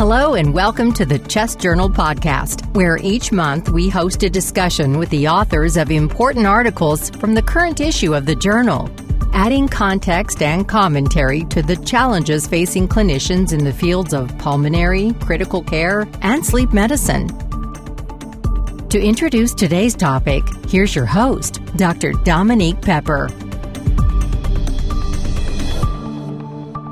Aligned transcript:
Hello, 0.00 0.32
and 0.32 0.54
welcome 0.54 0.94
to 0.94 1.04
the 1.04 1.18
Chest 1.18 1.60
Journal 1.60 1.90
podcast, 1.90 2.64
where 2.74 2.96
each 3.02 3.32
month 3.32 3.68
we 3.68 3.90
host 3.90 4.22
a 4.22 4.30
discussion 4.30 4.96
with 4.96 5.10
the 5.10 5.28
authors 5.28 5.76
of 5.76 5.90
important 5.90 6.46
articles 6.46 7.10
from 7.10 7.34
the 7.34 7.42
current 7.42 7.80
issue 7.80 8.14
of 8.14 8.24
the 8.24 8.34
journal, 8.34 8.88
adding 9.34 9.68
context 9.68 10.40
and 10.40 10.66
commentary 10.66 11.44
to 11.50 11.60
the 11.60 11.76
challenges 11.84 12.46
facing 12.46 12.88
clinicians 12.88 13.52
in 13.52 13.62
the 13.62 13.74
fields 13.74 14.14
of 14.14 14.34
pulmonary, 14.38 15.12
critical 15.20 15.62
care, 15.62 16.08
and 16.22 16.46
sleep 16.46 16.72
medicine. 16.72 17.28
To 18.88 18.98
introduce 18.98 19.52
today's 19.52 19.94
topic, 19.94 20.42
here's 20.66 20.94
your 20.96 21.04
host, 21.04 21.60
Dr. 21.76 22.12
Dominique 22.24 22.80
Pepper. 22.80 23.28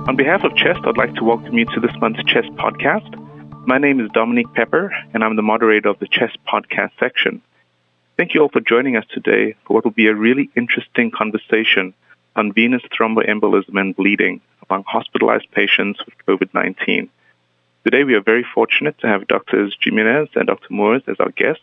On 0.09 0.17
behalf 0.17 0.43
of 0.43 0.57
CHEST, 0.57 0.81
I'd 0.85 0.97
like 0.97 1.15
to 1.17 1.23
welcome 1.23 1.59
you 1.59 1.67
to 1.67 1.81
this 1.81 1.95
month's 2.01 2.25
CHEST 2.25 2.49
podcast. 2.53 3.15
My 3.67 3.77
name 3.77 4.01
is 4.01 4.11
Dominique 4.13 4.51
Pepper, 4.55 4.91
and 5.13 5.23
I'm 5.23 5.37
the 5.37 5.43
moderator 5.43 5.91
of 5.91 5.99
the 5.99 6.07
CHEST 6.07 6.39
podcast 6.51 6.93
section. 6.99 7.43
Thank 8.17 8.33
you 8.33 8.41
all 8.41 8.49
for 8.49 8.63
joining 8.63 8.97
us 8.97 9.05
today 9.13 9.55
for 9.67 9.75
what 9.75 9.85
will 9.85 9.91
be 9.91 10.07
a 10.07 10.15
really 10.15 10.49
interesting 10.57 11.11
conversation 11.11 11.93
on 12.37 12.55
venous 12.55 12.81
thromboembolism 12.85 13.79
and 13.79 13.95
bleeding 13.95 14.41
among 14.71 14.85
hospitalized 14.85 15.51
patients 15.51 16.01
with 16.07 16.15
COVID-19. 16.27 17.11
Today 17.85 18.05
we 18.05 18.15
are 18.15 18.23
very 18.23 18.47
fortunate 18.55 18.99
to 19.01 19.09
have 19.09 19.29
Drs. 19.29 19.77
Jimenez 19.79 20.31
and 20.37 20.47
Dr. 20.47 20.69
Moores 20.71 21.03
as 21.07 21.17
our 21.21 21.33
guests. 21.33 21.61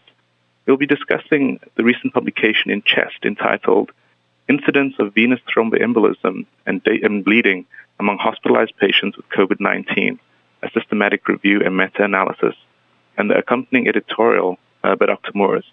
We'll 0.67 0.77
be 0.77 0.85
discussing 0.85 1.61
the 1.77 1.83
recent 1.83 2.13
publication 2.13 2.69
in 2.69 2.83
CHEST 2.83 3.25
entitled 3.25 3.91
Incidence 4.47 4.93
of 4.99 5.13
Venous 5.13 5.39
Thromboembolism 5.49 6.45
and, 6.65 6.81
and 6.85 7.25
Bleeding 7.25 7.65
among 7.99 8.17
hospitalized 8.17 8.73
patients 8.77 9.17
with 9.17 9.27
COVID-19, 9.29 10.19
a 10.63 10.69
systematic 10.71 11.27
review 11.27 11.61
and 11.63 11.75
meta-analysis, 11.75 12.55
and 13.17 13.29
the 13.29 13.37
accompanying 13.37 13.87
editorial 13.87 14.57
uh, 14.83 14.95
by 14.95 15.07
Dr. 15.07 15.31
Moores. 15.33 15.65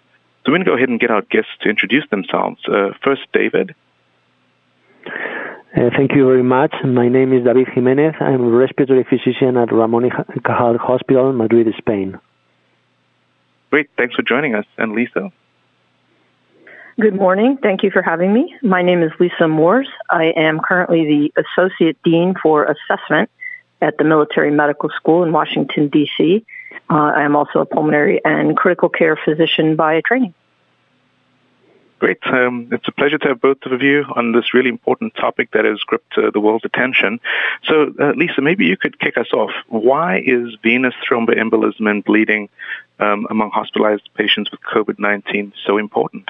So 0.45 0.51
we're 0.51 0.57
going 0.57 0.65
to 0.65 0.71
go 0.71 0.75
ahead 0.75 0.89
and 0.89 0.99
get 0.99 1.11
our 1.11 1.21
guests 1.21 1.51
to 1.61 1.69
introduce 1.69 2.09
themselves. 2.09 2.59
Uh, 2.67 2.91
first, 3.03 3.21
David. 3.31 3.75
Uh, 5.05 5.89
thank 5.95 6.13
you 6.13 6.25
very 6.25 6.43
much. 6.43 6.73
My 6.83 7.07
name 7.07 7.33
is 7.33 7.43
David 7.43 7.67
Jimenez. 7.73 8.15
I'm 8.19 8.43
a 8.43 8.49
respiratory 8.49 9.03
physician 9.03 9.57
at 9.57 9.71
Ramon 9.71 10.03
y 10.03 10.09
Cajal 10.09 10.77
Hospital, 10.79 11.33
Madrid, 11.33 11.67
Spain. 11.77 12.19
Great. 13.69 13.89
Thanks 13.97 14.15
for 14.15 14.21
joining 14.21 14.53
us. 14.53 14.65
And 14.77 14.93
Lisa? 14.93 15.31
Good 16.99 17.15
morning. 17.15 17.57
Thank 17.57 17.81
you 17.81 17.89
for 17.89 18.03
having 18.03 18.31
me. 18.31 18.55
My 18.61 18.83
name 18.83 19.01
is 19.01 19.11
Lisa 19.19 19.47
Moores. 19.47 19.87
I 20.11 20.25
am 20.35 20.59
currently 20.59 21.31
the 21.33 21.43
Associate 21.43 21.97
Dean 22.03 22.35
for 22.39 22.65
Assessment 22.65 23.31
at 23.81 23.97
the 23.97 24.03
Military 24.03 24.51
Medical 24.51 24.89
School 24.95 25.23
in 25.23 25.31
Washington, 25.31 25.87
D.C. 25.87 26.45
Uh, 26.91 26.93
I 26.93 27.23
am 27.23 27.35
also 27.35 27.61
a 27.61 27.65
pulmonary 27.65 28.21
and 28.23 28.55
critical 28.55 28.89
care 28.89 29.17
physician 29.25 29.75
by 29.75 30.01
training. 30.05 30.35
Great. 31.97 32.19
Um, 32.27 32.69
it's 32.71 32.87
a 32.87 32.91
pleasure 32.91 33.17
to 33.17 33.27
have 33.29 33.41
both 33.41 33.65
of 33.65 33.81
you 33.81 34.03
on 34.15 34.31
this 34.31 34.53
really 34.53 34.69
important 34.69 35.15
topic 35.15 35.49
that 35.53 35.65
has 35.65 35.79
gripped 35.79 36.15
uh, 36.15 36.29
the 36.31 36.39
world's 36.39 36.65
attention. 36.65 37.19
So, 37.63 37.91
uh, 37.99 38.11
Lisa, 38.15 38.41
maybe 38.41 38.65
you 38.65 38.77
could 38.77 38.99
kick 38.99 39.17
us 39.17 39.31
off. 39.33 39.51
Why 39.67 40.21
is 40.23 40.55
venous 40.61 40.93
thromboembolism 41.09 41.89
and 41.89 42.03
bleeding 42.03 42.49
um, 42.99 43.25
among 43.31 43.49
hospitalized 43.49 44.09
patients 44.13 44.51
with 44.51 44.59
COVID-19 44.61 45.53
so 45.65 45.79
important? 45.79 46.29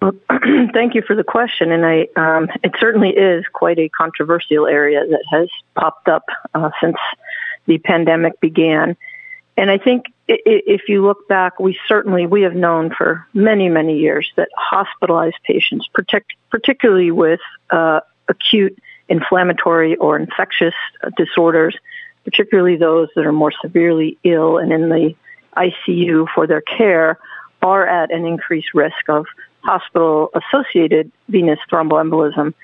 Well, 0.00 0.14
thank 0.72 0.94
you 0.94 1.02
for 1.02 1.14
the 1.14 1.24
question, 1.24 1.72
and 1.72 1.84
I 1.84 2.08
um, 2.16 2.48
it 2.62 2.72
certainly 2.80 3.10
is 3.10 3.44
quite 3.52 3.78
a 3.78 3.88
controversial 3.88 4.66
area 4.66 5.04
that 5.06 5.24
has 5.30 5.48
popped 5.74 6.08
up 6.08 6.24
uh, 6.54 6.70
since 6.80 6.96
the 7.66 7.78
pandemic 7.78 8.40
began. 8.40 8.96
And 9.56 9.70
I 9.70 9.76
think 9.76 10.06
if 10.26 10.88
you 10.88 11.04
look 11.04 11.28
back, 11.28 11.60
we 11.60 11.78
certainly 11.86 12.26
we 12.26 12.42
have 12.42 12.54
known 12.54 12.94
for 12.96 13.26
many 13.34 13.68
many 13.68 13.98
years 13.98 14.30
that 14.36 14.48
hospitalized 14.56 15.36
patients, 15.44 15.86
particularly 16.50 17.10
with 17.10 17.40
uh, 17.68 18.00
acute 18.28 18.78
inflammatory 19.08 19.96
or 19.96 20.16
infectious 20.16 20.74
disorders, 21.16 21.76
particularly 22.24 22.76
those 22.76 23.08
that 23.16 23.26
are 23.26 23.32
more 23.32 23.52
severely 23.60 24.16
ill 24.24 24.56
and 24.56 24.72
in 24.72 24.88
the 24.88 25.14
ICU 25.56 26.26
for 26.34 26.46
their 26.46 26.62
care, 26.62 27.18
are 27.60 27.86
at 27.86 28.10
an 28.10 28.24
increased 28.24 28.72
risk 28.72 29.08
of 29.08 29.26
hospital 29.62 30.30
associated 30.34 31.10
venous 31.28 31.58
thromboembolism. 31.70 32.54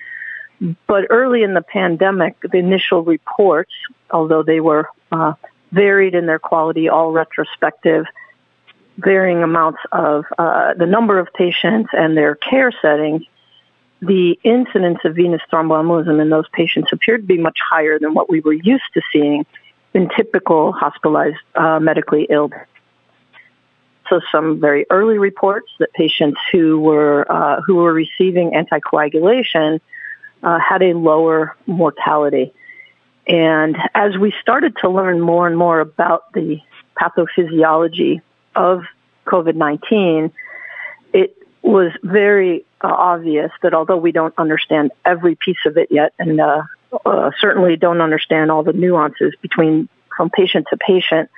But 0.87 1.07
early 1.11 1.43
in 1.43 1.55
the 1.55 1.63
pandemic, 1.63 2.37
the 2.41 2.59
initial 2.59 3.03
reports, 3.03 3.73
although 4.11 4.43
they 4.43 4.61
were 4.61 4.89
uh, 5.13 5.35
varied 5.73 6.15
in 6.15 6.27
their 6.27 6.39
quality, 6.39 6.89
all 6.89 7.13
retrospective, 7.13 8.07
varying 8.97 9.43
amounts 9.43 9.81
of 9.93 10.25
uh, 10.39 10.73
the 10.75 10.87
number 10.87 11.19
of 11.19 11.29
patients 11.35 11.91
and 11.93 12.17
their 12.17 12.35
care 12.37 12.73
settings, 12.81 13.23
the 14.01 14.39
incidence 14.43 14.99
of 15.05 15.15
venous 15.15 15.43
thromboembolism 15.53 16.21
in 16.21 16.31
those 16.31 16.49
patients 16.53 16.91
appeared 16.93 17.23
to 17.23 17.27
be 17.27 17.39
much 17.39 17.59
higher 17.63 17.99
than 17.99 18.15
what 18.15 18.31
we 18.31 18.41
were 18.41 18.53
used 18.53 18.85
to 18.95 19.03
seeing 19.13 19.45
in 19.95 20.09
typical 20.17 20.73
hospitalized 20.73 21.37
uh, 21.55 21.81
medically 21.81 22.27
ill 22.31 22.51
also 24.11 24.25
some 24.33 24.61
very 24.61 24.87
early 24.91 25.19
reports 25.19 25.69
that 25.79 25.93
patients 25.93 26.41
who 26.53 26.79
were 26.81 27.31
uh, 27.31 27.61
who 27.63 27.77
were 27.77 27.93
receiving 27.93 28.53
anticoagulation 28.53 29.81
uh, 30.43 30.59
had 30.59 30.83
a 30.83 30.93
lower 30.95 31.57
mortality. 31.67 32.53
And 33.27 33.77
as 33.95 34.17
we 34.17 34.33
started 34.41 34.77
to 34.83 34.89
learn 34.89 35.21
more 35.21 35.47
and 35.47 35.57
more 35.57 35.81
about 35.81 36.33
the 36.33 36.61
pathophysiology 37.01 38.21
of 38.55 38.85
COVID-19, 39.27 40.31
it 41.13 41.37
was 41.63 41.91
very 42.05 42.65
uh, 42.83 42.87
obvious 42.87 43.51
that 43.63 43.75
although 43.75 43.97
we 43.97 44.13
don't 44.13 44.35
understand 44.39 44.93
every 45.05 45.35
piece 45.35 45.59
of 45.67 45.77
it 45.77 45.89
yet, 45.91 46.13
and 46.21 46.41
uh, 46.41 46.63
uh, 47.05 47.33
certainly 47.41 47.77
don't 47.77 48.01
understand 48.01 48.53
all 48.53 48.63
the 48.63 48.73
nuances 48.73 49.35
between 49.43 49.89
from 50.17 50.31
patient 50.31 50.67
to 50.71 50.77
patient, 50.77 51.29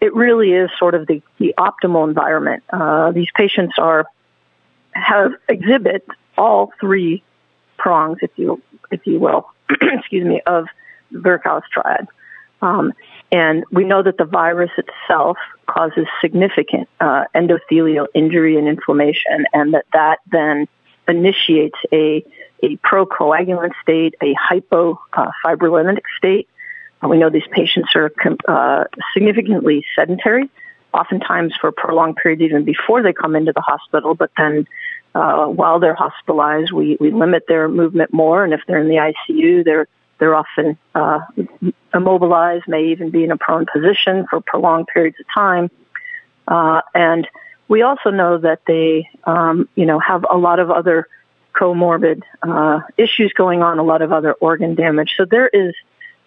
it 0.00 0.14
really 0.14 0.52
is 0.52 0.70
sort 0.78 0.94
of 0.94 1.06
the, 1.06 1.22
the 1.38 1.54
optimal 1.58 2.08
environment. 2.08 2.62
Uh, 2.70 3.12
these 3.12 3.28
patients 3.34 3.74
are 3.78 4.06
have 4.92 5.32
exhibit 5.48 6.06
all 6.36 6.72
three 6.80 7.22
prongs, 7.78 8.18
if 8.22 8.30
you 8.36 8.62
if 8.90 9.06
you 9.06 9.20
will, 9.20 9.48
excuse 9.80 10.26
me, 10.26 10.40
of 10.46 10.66
Virchow's 11.12 11.62
triad. 11.70 12.08
Um, 12.62 12.92
and 13.32 13.64
we 13.70 13.84
know 13.84 14.02
that 14.02 14.18
the 14.18 14.24
virus 14.24 14.70
itself 14.76 15.38
causes 15.66 16.06
significant 16.20 16.88
uh, 17.00 17.24
endothelial 17.34 18.06
injury 18.14 18.56
and 18.56 18.68
inflammation, 18.68 19.46
and 19.52 19.74
that 19.74 19.86
that 19.92 20.20
then 20.30 20.66
initiates 21.08 21.78
a 21.92 22.24
a 22.62 22.76
procoagulant 22.78 23.72
state, 23.82 24.14
a 24.22 24.34
hypofibrinolytic 24.34 25.98
uh, 25.98 26.16
state, 26.18 26.48
we 27.08 27.18
know 27.18 27.30
these 27.30 27.42
patients 27.50 27.90
are 27.94 28.12
uh, 28.46 28.84
significantly 29.14 29.84
sedentary, 29.96 30.50
oftentimes 30.92 31.54
for 31.60 31.72
prolonged 31.72 32.16
periods 32.16 32.42
even 32.42 32.64
before 32.64 33.02
they 33.02 33.12
come 33.12 33.36
into 33.36 33.52
the 33.52 33.60
hospital, 33.60 34.14
but 34.14 34.30
then 34.36 34.66
uh, 35.14 35.46
while 35.46 35.80
they're 35.80 35.94
hospitalized, 35.94 36.72
we, 36.72 36.96
we 37.00 37.10
limit 37.10 37.44
their 37.48 37.68
movement 37.68 38.12
more, 38.12 38.44
and 38.44 38.52
if 38.52 38.60
they're 38.66 38.80
in 38.80 38.88
the 38.88 39.12
ICU, 39.30 39.64
they're 39.64 39.88
they're 40.18 40.34
often 40.34 40.76
uh, 40.94 41.20
immobilized, 41.94 42.64
may 42.68 42.88
even 42.88 43.08
be 43.08 43.24
in 43.24 43.30
a 43.30 43.38
prone 43.38 43.64
position 43.72 44.26
for 44.28 44.42
prolonged 44.42 44.86
periods 44.86 45.16
of 45.18 45.24
time, 45.34 45.70
uh, 46.46 46.82
and 46.94 47.26
we 47.68 47.82
also 47.82 48.10
know 48.10 48.36
that 48.36 48.60
they, 48.66 49.08
um, 49.24 49.68
you 49.76 49.86
know, 49.86 49.98
have 49.98 50.26
a 50.28 50.36
lot 50.36 50.58
of 50.58 50.70
other 50.70 51.06
comorbid 51.54 52.22
uh, 52.42 52.80
issues 52.98 53.32
going 53.32 53.62
on, 53.62 53.78
a 53.78 53.82
lot 53.82 54.02
of 54.02 54.12
other 54.12 54.32
organ 54.34 54.74
damage. 54.74 55.14
So 55.16 55.24
there 55.24 55.48
is 55.48 55.74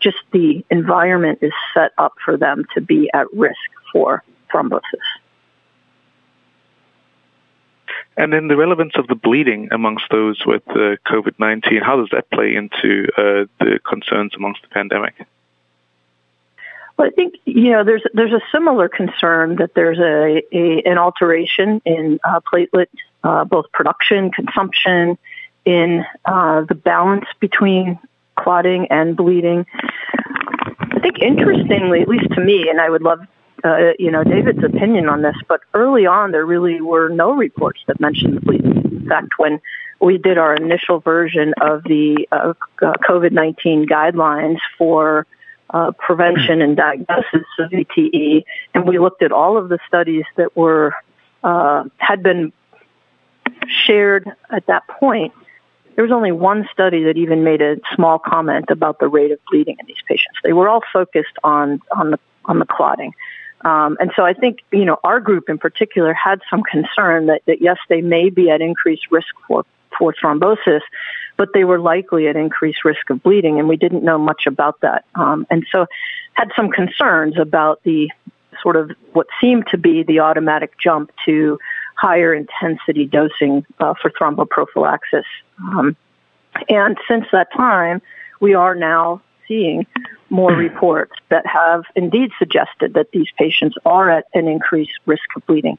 just 0.03 0.17
the 0.31 0.65
environment 0.69 1.39
is 1.41 1.53
set 1.73 1.91
up 1.97 2.13
for 2.23 2.37
them 2.37 2.65
to 2.75 2.81
be 2.81 3.09
at 3.13 3.27
risk 3.33 3.69
for 3.91 4.23
thrombosis. 4.51 4.81
And 8.15 8.31
then 8.31 8.47
the 8.47 8.55
relevance 8.55 8.93
of 8.95 9.07
the 9.07 9.15
bleeding 9.15 9.69
amongst 9.71 10.05
those 10.11 10.43
with 10.45 10.61
uh, 10.69 10.97
COVID-19, 11.07 11.81
how 11.81 11.97
does 11.97 12.09
that 12.11 12.29
play 12.29 12.55
into 12.55 13.07
uh, 13.17 13.45
the 13.59 13.79
concerns 13.83 14.33
amongst 14.35 14.61
the 14.61 14.67
pandemic? 14.67 15.15
Well, 16.97 17.07
I 17.07 17.11
think 17.11 17.35
you 17.45 17.71
know 17.71 17.83
there's 17.83 18.03
there's 18.13 18.33
a 18.33 18.41
similar 18.51 18.87
concern 18.87 19.55
that 19.55 19.73
there's 19.73 19.97
a, 19.97 20.43
a 20.55 20.83
an 20.83 20.99
alteration 20.99 21.81
in 21.85 22.19
uh, 22.23 22.39
platelet 22.41 22.85
uh, 23.23 23.45
both 23.45 23.71
production, 23.71 24.29
consumption, 24.29 25.17
in 25.65 26.05
uh, 26.25 26.61
the 26.61 26.75
balance 26.75 27.25
between 27.39 27.97
clotting 28.37 28.87
and 28.89 29.15
bleeding. 29.15 29.65
I 30.15 30.99
think 30.99 31.19
interestingly, 31.19 32.01
at 32.01 32.07
least 32.07 32.31
to 32.33 32.41
me, 32.41 32.69
and 32.69 32.79
I 32.79 32.89
would 32.89 33.01
love 33.01 33.19
uh, 33.63 33.93
you 33.97 34.11
know, 34.11 34.23
David's 34.23 34.63
opinion 34.63 35.07
on 35.07 35.21
this, 35.21 35.35
but 35.47 35.61
early 35.73 36.05
on 36.05 36.31
there 36.31 36.45
really 36.45 36.81
were 36.81 37.09
no 37.09 37.31
reports 37.31 37.79
that 37.87 37.99
mentioned 37.99 38.35
the 38.35 38.41
bleeding. 38.41 38.83
In 39.03 39.07
fact, 39.07 39.33
when 39.37 39.61
we 40.01 40.17
did 40.17 40.37
our 40.37 40.53
initial 40.53 40.99
version 40.99 41.53
of 41.61 41.83
the 41.83 42.27
uh, 42.31 42.53
COVID-19 42.81 43.87
guidelines 43.87 44.57
for 44.77 45.25
uh, 45.69 45.91
prevention 45.97 46.61
and 46.61 46.75
diagnosis 46.75 47.47
of 47.57 47.71
VTE, 47.71 48.43
and 48.73 48.85
we 48.85 48.99
looked 48.99 49.23
at 49.23 49.31
all 49.31 49.57
of 49.57 49.69
the 49.69 49.79
studies 49.87 50.25
that 50.35 50.55
were 50.57 50.93
uh, 51.43 51.85
had 51.97 52.21
been 52.21 52.51
shared 53.85 54.29
at 54.49 54.65
that 54.67 54.85
point. 54.87 55.33
There 55.95 56.03
was 56.03 56.11
only 56.11 56.31
one 56.31 56.67
study 56.71 57.03
that 57.03 57.17
even 57.17 57.43
made 57.43 57.61
a 57.61 57.77
small 57.95 58.19
comment 58.19 58.65
about 58.69 58.99
the 58.99 59.07
rate 59.07 59.31
of 59.31 59.39
bleeding 59.49 59.77
in 59.79 59.85
these 59.85 60.01
patients. 60.07 60.39
They 60.43 60.53
were 60.53 60.67
all 60.67 60.81
focused 60.91 61.37
on 61.43 61.81
on 61.95 62.11
the 62.11 62.19
on 62.45 62.59
the 62.59 62.65
clotting. 62.65 63.13
Um, 63.63 63.97
and 63.99 64.11
so 64.15 64.25
I 64.25 64.33
think, 64.33 64.59
you 64.71 64.85
know, 64.85 64.99
our 65.03 65.19
group 65.19 65.49
in 65.49 65.57
particular 65.57 66.13
had 66.13 66.41
some 66.49 66.63
concern 66.63 67.27
that, 67.27 67.43
that 67.45 67.61
yes, 67.61 67.77
they 67.87 68.01
may 68.01 68.29
be 68.29 68.49
at 68.49 68.61
increased 68.61 69.09
risk 69.09 69.33
for, 69.47 69.65
for 69.97 70.13
thrombosis, 70.13 70.81
but 71.37 71.49
they 71.53 71.63
were 71.63 71.79
likely 71.79 72.27
at 72.27 72.35
increased 72.35 72.83
risk 72.83 73.09
of 73.09 73.23
bleeding, 73.23 73.59
and 73.59 73.69
we 73.69 73.77
didn't 73.77 74.03
know 74.03 74.17
much 74.17 74.47
about 74.47 74.81
that. 74.81 75.05
Um, 75.15 75.47
and 75.49 75.65
so 75.71 75.85
had 76.33 76.51
some 76.55 76.71
concerns 76.71 77.37
about 77.39 77.81
the 77.83 78.11
sort 78.61 78.75
of 78.75 78.91
what 79.13 79.27
seemed 79.39 79.67
to 79.67 79.77
be 79.77 80.03
the 80.03 80.19
automatic 80.19 80.77
jump 80.77 81.11
to 81.25 81.59
higher 81.95 82.33
intensity 82.33 83.05
dosing 83.05 83.65
uh, 83.79 83.93
for 84.01 84.09
thromboprophylaxis. 84.11 85.23
Um, 85.59 85.95
and 86.69 86.97
since 87.07 87.25
that 87.31 87.51
time, 87.53 88.01
we 88.39 88.53
are 88.53 88.75
now 88.75 89.21
seeing 89.47 89.85
more 90.29 90.51
reports 90.67 91.13
that 91.29 91.45
have 91.45 91.83
indeed 91.95 92.31
suggested 92.37 92.93
that 92.93 93.11
these 93.11 93.27
patients 93.37 93.75
are 93.85 94.09
at 94.09 94.25
an 94.33 94.47
increased 94.47 94.99
risk 95.05 95.23
of 95.35 95.45
bleeding. 95.45 95.77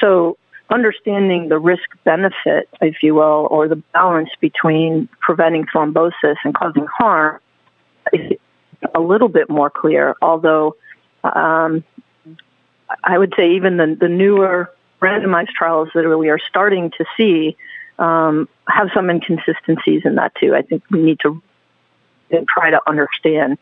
So 0.00 0.38
understanding 0.70 1.48
the 1.48 1.58
risk 1.58 1.88
benefit, 2.04 2.68
if 2.80 3.02
you 3.02 3.14
will, 3.14 3.48
or 3.50 3.68
the 3.68 3.76
balance 3.76 4.30
between 4.40 5.08
preventing 5.20 5.66
thrombosis 5.66 6.36
and 6.44 6.54
causing 6.54 6.86
harm 6.86 7.40
is 8.12 8.38
a 8.94 9.00
little 9.00 9.28
bit 9.28 9.48
more 9.48 9.70
clear, 9.70 10.14
although 10.20 10.76
um, 11.24 11.84
I 13.02 13.18
would 13.18 13.34
say 13.36 13.52
even 13.52 13.76
the, 13.76 13.96
the 13.98 14.08
newer 14.08 14.72
randomized 15.06 15.50
trials 15.50 15.88
that 15.94 16.04
we 16.18 16.28
are 16.30 16.38
starting 16.38 16.90
to 16.98 17.04
see 17.16 17.56
um, 17.98 18.48
have 18.68 18.88
some 18.94 19.08
inconsistencies 19.08 20.02
in 20.04 20.16
that 20.16 20.34
too. 20.34 20.54
I 20.54 20.62
think 20.62 20.82
we 20.90 21.00
need 21.00 21.20
to 21.20 21.42
try 22.48 22.70
to 22.70 22.80
understand 22.86 23.58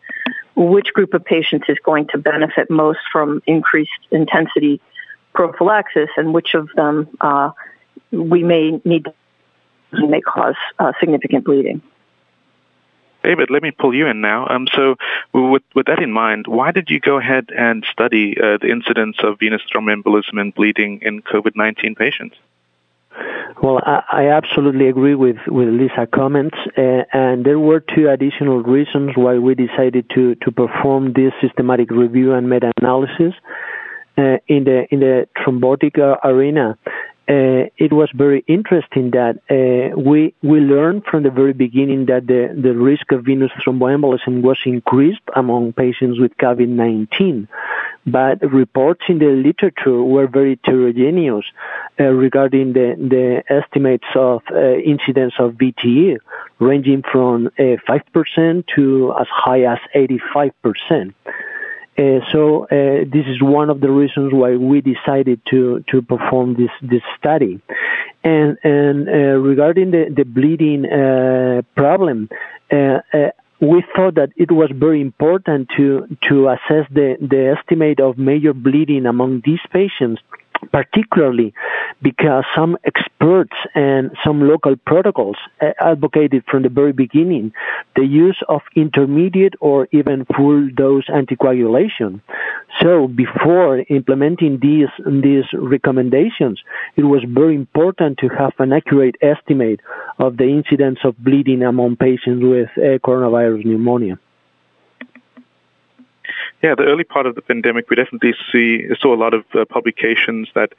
which 0.57 0.93
group 0.95 1.15
of 1.15 1.25
patients 1.25 1.67
is 1.69 1.79
going 1.85 2.07
to 2.09 2.19
benefit 2.19 2.71
most 2.71 3.01
from 3.13 3.43
increased 3.47 3.91
intensity 4.11 4.81
prophylaxis 5.35 6.09
and 6.17 6.33
which 6.33 6.55
of 6.55 6.69
them 6.77 7.09
uh, 7.21 7.51
we 8.11 8.43
may 8.43 8.81
need 8.85 9.05
to 9.05 9.13
may 9.93 10.21
cause 10.21 10.57
uh, 10.79 10.93
significant 10.99 11.45
bleeding. 11.45 11.81
David, 13.25 13.49
let 13.51 13.63
me 13.63 13.71
pull 13.71 13.95
you 13.95 14.07
in 14.07 14.21
now. 14.21 14.47
Um, 14.49 14.69
so, 14.75 14.97
with, 15.33 15.63
with 15.75 15.87
that 15.87 16.03
in 16.03 16.13
mind, 16.13 16.47
why 16.47 16.71
did 16.73 16.91
you 16.91 17.01
go 17.01 17.17
ahead 17.17 17.49
and 17.57 17.85
study 17.91 18.37
uh, 18.39 18.59
the 18.61 18.71
incidence 18.71 19.17
of 19.23 19.39
venous 19.39 19.63
thromboembolism 19.75 20.39
and 20.39 20.55
bleeding 20.55 21.01
in 21.03 21.23
COVID 21.23 21.57
19 21.57 21.95
patients? 21.95 22.37
Well, 23.63 23.79
I, 23.79 24.03
I 24.13 24.29
absolutely 24.29 24.89
agree 24.89 25.15
with, 25.15 25.37
with 25.47 25.69
Lisa's 25.69 26.09
comments, 26.13 26.57
uh, 26.77 27.05
and 27.13 27.45
there 27.45 27.59
were 27.59 27.81
two 27.81 28.09
additional 28.09 28.63
reasons 28.63 29.13
why 29.17 29.39
we 29.39 29.55
decided 29.55 30.11
to, 30.15 30.35
to 30.37 30.51
perform 30.53 31.13
this 31.15 31.33
systematic 31.41 31.91
review 31.91 32.35
and 32.35 32.51
meta-analysis. 32.51 33.35
Uh, 34.17 34.39
in 34.47 34.63
the 34.63 34.87
in 34.93 35.01
the 35.01 35.27
thrombotic 35.37 35.99
uh, 35.99 36.17
arena, 36.23 36.79
uh, 37.27 37.73
it 37.79 37.91
was 37.91 38.11
very 38.15 38.45
interesting 38.47 39.13
that 39.13 39.39
uh, 39.49 39.99
we 39.99 40.35
we 40.43 40.61
learned 40.61 41.05
from 41.07 41.23
the 41.23 41.31
very 41.31 41.55
beginning 41.55 42.05
that 42.07 42.27
the, 42.27 42.55
the 42.61 42.75
risk 42.75 43.13
of 43.13 43.25
venous 43.25 43.51
thromboembolism 43.65 44.43
was 44.43 44.59
increased 44.67 45.23
among 45.35 45.73
patients 45.73 46.21
with 46.21 46.37
COVID-19, 46.37 47.49
but 48.07 48.43
reports 48.43 49.05
in 49.09 49.21
the 49.21 49.31
literature 49.31 50.03
were 50.03 50.27
very 50.27 50.59
heterogeneous 50.65 51.47
uh, 51.99 52.05
regarding 52.05 52.75
the 52.75 52.95
the 52.99 53.43
estimates 53.49 54.11
of 54.15 54.43
uh, 54.51 54.75
incidence 54.77 55.33
of 55.39 55.53
VTE, 55.53 56.19
ranging 56.59 57.03
from 57.11 57.49
uh, 57.59 57.77
five 57.87 58.03
percent 58.13 58.67
to 58.75 59.15
as 59.19 59.29
high 59.31 59.63
as 59.63 59.79
eighty 59.95 60.21
five 60.35 60.53
percent. 60.61 61.15
Uh, 61.97 62.19
so 62.33 62.65
uh, 62.65 63.05
this 63.07 63.27
is 63.27 63.41
one 63.41 63.71
of 63.71 63.81
the 63.81 63.91
reasons 63.91 64.33
why 64.33 64.57
we 64.57 64.81
decided 64.81 65.41
to 65.51 65.85
to 65.91 66.03
perform 66.03 66.55
this 66.55 66.71
this 66.83 67.03
study. 67.17 67.61
And 68.25 68.59
and 68.65 69.09
uh, 69.09 69.13
regarding 69.39 69.93
the 69.93 70.13
the 70.15 70.25
bleeding 70.25 70.87
uh, 70.87 71.63
problem, 71.77 72.29
uh, 72.73 72.99
we 73.61 73.85
thought 73.95 74.17
that 74.17 74.31
it 74.37 74.51
was 74.51 74.71
very 74.75 75.01
important 75.01 75.69
to 75.77 76.09
to 76.29 76.49
assess 76.49 76.87
the 76.91 77.17
the 77.21 77.55
estimate 77.57 78.01
of 78.01 78.19
major 78.19 78.53
bleeding 78.53 79.07
among 79.07 79.43
these 79.45 79.65
patients 79.71 80.21
particularly 80.73 81.55
because 82.03 82.45
some 82.55 82.77
experts 82.85 83.57
and 83.75 84.11
some 84.25 84.47
local 84.49 84.77
protocols 84.87 85.37
advocated 85.81 86.45
from 86.51 86.63
the 86.63 86.69
very 86.69 86.93
beginning 86.93 87.53
the 87.97 88.05
use 88.05 88.41
of 88.49 88.61
intermediate 88.75 89.55
or 89.61 89.89
even 89.93 90.27
full 90.37 90.69
dose 90.71 91.07
anticoagulation. 91.07 92.21
So 92.83 93.07
before 93.07 93.85
implementing 93.89 94.59
these 94.61 94.89
these 95.07 95.45
recommendations, 95.53 96.61
it 96.97 97.05
was 97.05 97.23
very 97.27 97.55
important 97.55 98.19
to 98.19 98.29
have 98.29 98.53
an 98.59 98.73
accurate 98.73 99.17
estimate 99.23 99.81
of 100.19 100.37
the 100.37 100.45
incidence 100.45 100.99
of 101.05 101.17
bleeding 101.19 101.63
among 101.63 101.97
patients 101.97 102.43
with 102.43 102.71
uh, 102.77 102.99
coronavirus 102.99 103.65
pneumonia. 103.65 104.19
Yeah, 106.65 106.75
the 106.75 106.85
early 106.85 107.05
part 107.05 107.27
of 107.27 107.35
the 107.35 107.43
pandemic, 107.43 107.91
we 107.91 107.97
definitely 107.97 108.35
see 108.51 108.89
saw 108.99 109.15
a 109.15 109.21
lot 109.21 109.35
of 109.35 109.45
uh, 109.55 109.67
publications 109.67 110.49
that 110.55 110.73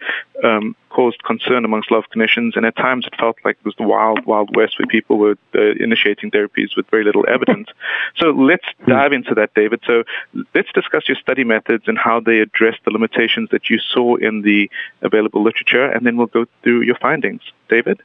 um, 0.44 0.76
caused 0.90 1.24
concern 1.24 1.64
amongst 1.64 1.92
of 1.92 2.06
clinicians, 2.10 2.56
and 2.56 2.66
at 2.66 2.76
times 2.76 3.06
it 3.06 3.14
felt 3.20 3.38
like 3.46 3.56
it 3.60 3.66
was 3.66 3.76
the 3.78 3.84
wild, 3.84 4.26
wild 4.26 4.56
west 4.56 4.80
where 4.80 4.88
people 4.88 5.20
were 5.20 5.38
uh, 5.54 5.74
initiating 5.80 6.32
therapies 6.32 6.76
with 6.76 6.90
very 6.90 7.04
little 7.04 7.24
evidence. 7.30 7.70
so 8.16 8.32
let's 8.32 8.66
dive 8.88 9.14
into 9.14 9.36
that, 9.36 9.54
David. 9.54 9.80
So 9.86 10.06
let's 10.56 10.72
discuss 10.74 11.08
your 11.08 11.18
study 11.18 11.44
methods 11.44 11.84
and 11.86 12.00
how 12.00 12.20
they 12.20 12.40
address 12.40 12.78
the 12.84 12.90
limitations 12.90 13.52
that 13.52 13.70
you 13.70 13.78
saw 13.78 14.16
in 14.16 14.42
the 14.42 14.72
available 15.04 15.44
literature, 15.44 15.86
and 15.86 16.04
then 16.04 16.18
we'll 16.18 16.26
go 16.26 16.48
through 16.64 16.82
your 16.82 16.98
findings. 16.98 17.44
David? 17.70 18.02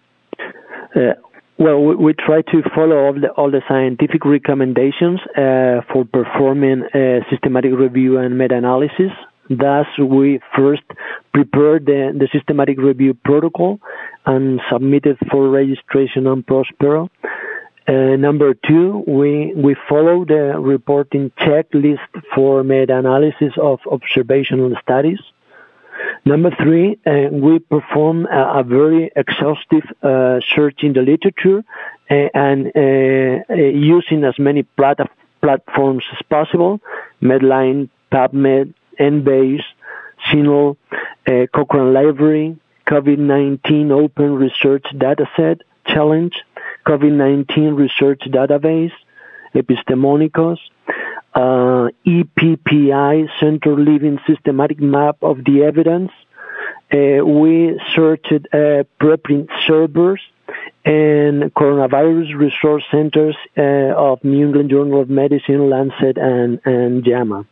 Uh, 0.94 1.14
well, 1.60 1.78
we, 1.78 1.94
we, 1.94 2.12
try 2.14 2.40
to 2.40 2.62
follow 2.74 2.96
all 2.96 3.12
the, 3.12 3.28
all 3.36 3.50
the 3.50 3.60
scientific 3.68 4.24
recommendations 4.24 5.20
uh, 5.36 5.82
for 5.92 6.06
performing 6.10 6.84
a 6.94 7.20
systematic 7.30 7.72
review 7.74 8.16
and 8.16 8.38
meta-analysis. 8.38 9.12
Thus, 9.50 9.86
we 9.98 10.40
first 10.56 10.82
prepared 11.34 11.84
the, 11.84 12.16
the 12.18 12.28
systematic 12.32 12.78
review 12.78 13.12
protocol 13.12 13.78
and 14.24 14.60
submitted 14.72 15.18
for 15.30 15.50
registration 15.50 16.26
on 16.26 16.44
Prospero. 16.44 17.10
Uh, 17.86 18.16
number 18.16 18.54
two, 18.54 19.04
we, 19.06 19.52
we 19.54 19.76
follow 19.86 20.24
the 20.24 20.54
reporting 20.58 21.30
checklist 21.40 22.08
for 22.34 22.64
meta-analysis 22.64 23.52
of 23.60 23.80
observational 23.90 24.74
studies. 24.80 25.20
Number 26.24 26.50
three, 26.62 26.98
uh, 27.06 27.28
we 27.32 27.58
perform 27.60 28.26
a, 28.26 28.60
a 28.60 28.62
very 28.62 29.10
exhaustive 29.16 29.84
uh, 30.02 30.40
search 30.54 30.82
in 30.82 30.92
the 30.92 31.00
literature 31.00 31.64
uh, 32.10 32.14
and 32.34 32.72
using 33.74 34.24
as 34.24 34.38
many 34.38 34.62
plat- 34.62 35.10
platforms 35.40 36.04
as 36.12 36.18
possible, 36.28 36.80
Medline, 37.22 37.88
PubMed, 38.12 38.74
Embase, 38.98 39.64
CINAHL, 40.26 40.76
uh, 41.26 41.46
Cochrane 41.54 41.94
Library, 41.94 42.58
COVID-19 42.86 43.90
Open 43.90 44.34
Research 44.34 44.84
Dataset 44.92 45.60
Challenge, 45.86 46.34
COVID-19 46.86 47.76
Research 47.76 48.20
Database, 48.26 48.92
Epistemonikos, 49.54 50.58
uh, 51.34 51.88
EPPI, 52.06 53.28
Central 53.38 53.78
Living 53.78 54.18
Systematic 54.26 54.80
Map 54.80 55.16
of 55.22 55.38
the 55.44 55.62
Evidence. 55.62 56.10
Uh, 56.92 57.24
we 57.24 57.80
searched 57.94 58.32
uh, 58.32 58.84
preprint 59.00 59.48
servers 59.66 60.20
and 60.84 61.54
coronavirus 61.54 62.36
resource 62.36 62.82
centers 62.90 63.36
uh, 63.56 63.94
of 63.96 64.22
New 64.24 64.46
England 64.46 64.70
Journal 64.70 65.00
of 65.00 65.08
Medicine, 65.08 65.70
Lancet, 65.70 66.16
and, 66.16 66.60
and 66.64 67.04
JAMA. 67.04 67.46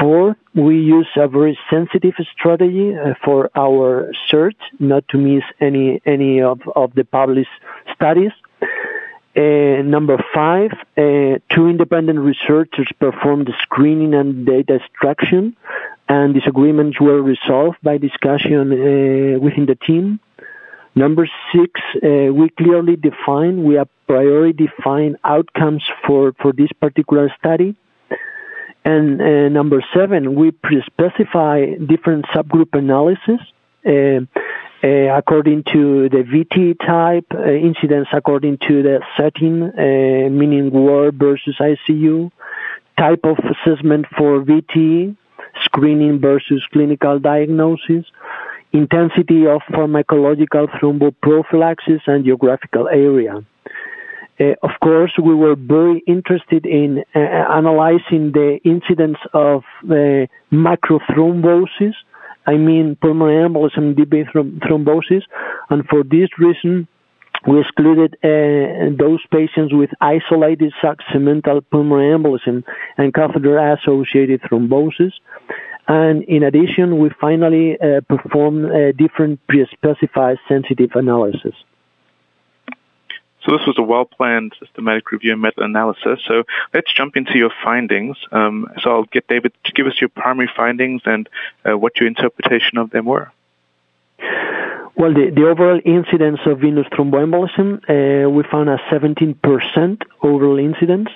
Fourth, 0.00 0.36
we 0.54 0.76
use 0.76 1.08
a 1.16 1.26
very 1.26 1.58
sensitive 1.68 2.14
strategy 2.32 2.94
uh, 2.94 3.14
for 3.24 3.50
our 3.56 4.12
search, 4.28 4.56
not 4.78 5.06
to 5.08 5.18
miss 5.18 5.42
any 5.60 6.00
any 6.06 6.40
of, 6.40 6.60
of 6.76 6.94
the 6.94 7.04
published 7.04 7.50
studies. 7.94 8.30
Uh, 9.38 9.82
number 9.82 10.16
five, 10.34 10.72
uh, 10.96 11.38
two 11.54 11.68
independent 11.68 12.18
researchers 12.18 12.88
performed 12.98 13.48
screening 13.62 14.12
and 14.12 14.44
data 14.44 14.74
extraction, 14.74 15.56
and 16.08 16.34
disagreements 16.34 17.00
were 17.00 17.22
resolved 17.22 17.78
by 17.80 17.98
discussion 17.98 18.72
uh, 18.72 19.38
within 19.38 19.66
the 19.66 19.76
team. 19.86 20.18
Number 20.96 21.30
six, 21.52 21.70
uh, 22.02 22.32
we 22.34 22.48
clearly 22.48 22.96
define, 22.96 23.62
we 23.62 23.76
have 23.76 23.88
priority 24.08 24.66
define 24.66 25.16
outcomes 25.22 25.84
for, 26.04 26.32
for 26.42 26.52
this 26.52 26.72
particular 26.80 27.32
study. 27.38 27.76
And 28.84 29.22
uh, 29.22 29.48
number 29.50 29.84
seven, 29.94 30.34
we 30.34 30.50
pre-specify 30.50 31.74
different 31.86 32.24
subgroup 32.34 32.76
analysis. 32.76 33.40
Uh, 34.82 35.12
according 35.16 35.64
to 35.64 36.08
the 36.08 36.22
VT 36.22 36.78
type, 36.86 37.26
uh, 37.34 37.50
incidence 37.50 38.06
according 38.12 38.58
to 38.58 38.80
the 38.80 39.00
setting, 39.16 39.62
uh, 39.64 40.30
meaning 40.30 40.70
ward 40.70 41.18
versus 41.18 41.56
ICU, 41.58 42.30
type 42.96 43.24
of 43.24 43.38
assessment 43.38 44.06
for 44.16 44.40
VT, 44.44 45.16
screening 45.64 46.20
versus 46.20 46.64
clinical 46.72 47.18
diagnosis, 47.18 48.04
intensity 48.72 49.46
of 49.48 49.62
pharmacological 49.72 50.68
thromboprophylaxis, 50.78 52.00
and 52.06 52.24
geographical 52.24 52.86
area. 52.88 53.44
Uh, 54.40 54.54
of 54.62 54.70
course, 54.80 55.12
we 55.20 55.34
were 55.34 55.56
very 55.56 56.04
interested 56.06 56.64
in 56.64 57.02
uh, 57.14 57.18
analyzing 57.18 58.30
the 58.30 58.60
incidence 58.64 59.18
of 59.34 59.64
uh, 59.84 60.26
macrothrombosis, 60.52 61.94
I 62.52 62.56
mean 62.56 62.96
pulmonary 63.02 63.46
embolism, 63.48 63.84
deep 63.96 64.10
vein 64.10 64.26
thrombosis, 64.64 65.24
and 65.70 65.80
for 65.90 66.00
this 66.02 66.30
reason, 66.38 66.88
we 67.46 67.60
excluded 67.60 68.10
uh, 68.24 68.96
those 69.04 69.20
patients 69.30 69.72
with 69.80 69.90
isolated 70.00 70.72
segmental 70.82 71.58
pulmonary 71.70 72.10
embolism 72.18 72.64
and 72.96 73.14
catheter-associated 73.14 74.40
thrombosis. 74.42 75.12
And 75.86 76.24
in 76.24 76.42
addition, 76.42 76.98
we 76.98 77.10
finally 77.20 77.76
uh, 77.80 78.00
performed 78.08 78.64
uh, 78.66 78.92
different 78.92 79.40
pre-specified 79.46 80.38
sensitive 80.48 80.90
analysis. 80.94 81.54
So 83.48 83.56
this 83.56 83.66
was 83.66 83.76
a 83.78 83.82
well-planned 83.82 84.52
systematic 84.60 85.10
review 85.10 85.32
and 85.32 85.40
meta-analysis. 85.40 86.20
So 86.26 86.44
let's 86.74 86.92
jump 86.92 87.16
into 87.16 87.38
your 87.38 87.50
findings. 87.64 88.18
Um, 88.30 88.66
so 88.82 88.90
I'll 88.90 89.04
get 89.04 89.26
David 89.26 89.52
to 89.64 89.72
give 89.72 89.86
us 89.86 89.94
your 90.00 90.10
primary 90.10 90.50
findings 90.54 91.00
and 91.06 91.28
uh, 91.64 91.78
what 91.78 91.96
your 91.98 92.08
interpretation 92.08 92.76
of 92.76 92.90
them 92.90 93.06
were. 93.06 93.32
Well, 94.96 95.14
the, 95.14 95.30
the 95.34 95.48
overall 95.48 95.80
incidence 95.82 96.40
of 96.44 96.58
venous 96.58 96.86
thromboembolism, 96.88 98.26
uh, 98.26 98.28
we 98.28 98.42
found 98.50 98.68
a 98.68 98.76
17% 98.92 100.02
overall 100.22 100.58
incidence, 100.58 101.08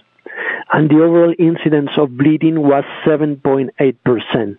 and 0.73 0.89
the 0.89 1.03
overall 1.03 1.35
incidence 1.39 1.91
of 1.99 2.17
bleeding 2.17 2.63
was 2.63 2.85
7.8%. 3.05 4.57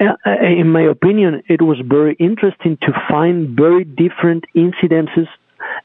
Uh, 0.00 0.14
in 0.42 0.68
my 0.70 0.82
opinion, 0.82 1.44
it 1.48 1.62
was 1.62 1.78
very 1.84 2.14
interesting 2.14 2.78
to 2.78 2.92
find 3.08 3.56
very 3.56 3.84
different 3.84 4.44
incidences 4.56 5.28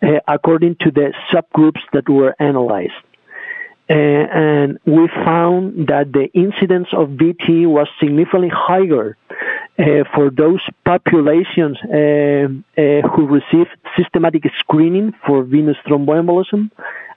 uh, 0.01 0.19
according 0.27 0.75
to 0.81 0.91
the 0.91 1.13
subgroups 1.31 1.81
that 1.93 2.07
were 2.09 2.35
analyzed. 2.39 2.93
Uh, 3.89 3.93
and 3.93 4.79
we 4.85 5.07
found 5.07 5.87
that 5.87 6.11
the 6.11 6.27
incidence 6.33 6.89
of 6.91 7.07
VT 7.09 7.65
was 7.67 7.87
significantly 8.01 8.51
higher 8.53 9.15
uh, 9.79 10.03
for 10.13 10.29
those 10.29 10.59
populations 10.83 11.77
uh, 11.85 12.49
uh, 12.81 13.07
who 13.09 13.27
received 13.27 13.69
systematic 13.95 14.43
screening 14.59 15.13
for 15.25 15.43
venous 15.43 15.77
thromboembolism 15.87 16.69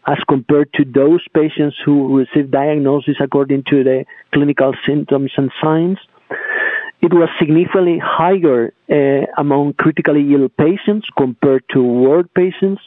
as 0.06 0.18
compared 0.28 0.72
to 0.74 0.84
those 0.84 1.22
patients 1.34 1.76
who 1.84 2.16
received 2.16 2.50
diagnosis 2.50 3.16
according 3.20 3.64
to 3.64 3.82
the 3.82 4.04
clinical 4.32 4.72
symptoms 4.86 5.32
and 5.36 5.50
signs. 5.60 5.98
It 7.02 7.14
was 7.14 7.30
significantly 7.38 7.98
higher 7.98 8.74
uh, 8.90 9.26
among 9.38 9.72
critically 9.74 10.34
ill 10.34 10.48
patients 10.50 11.06
compared 11.16 11.64
to 11.70 11.82
ward 11.82 12.32
patients. 12.34 12.82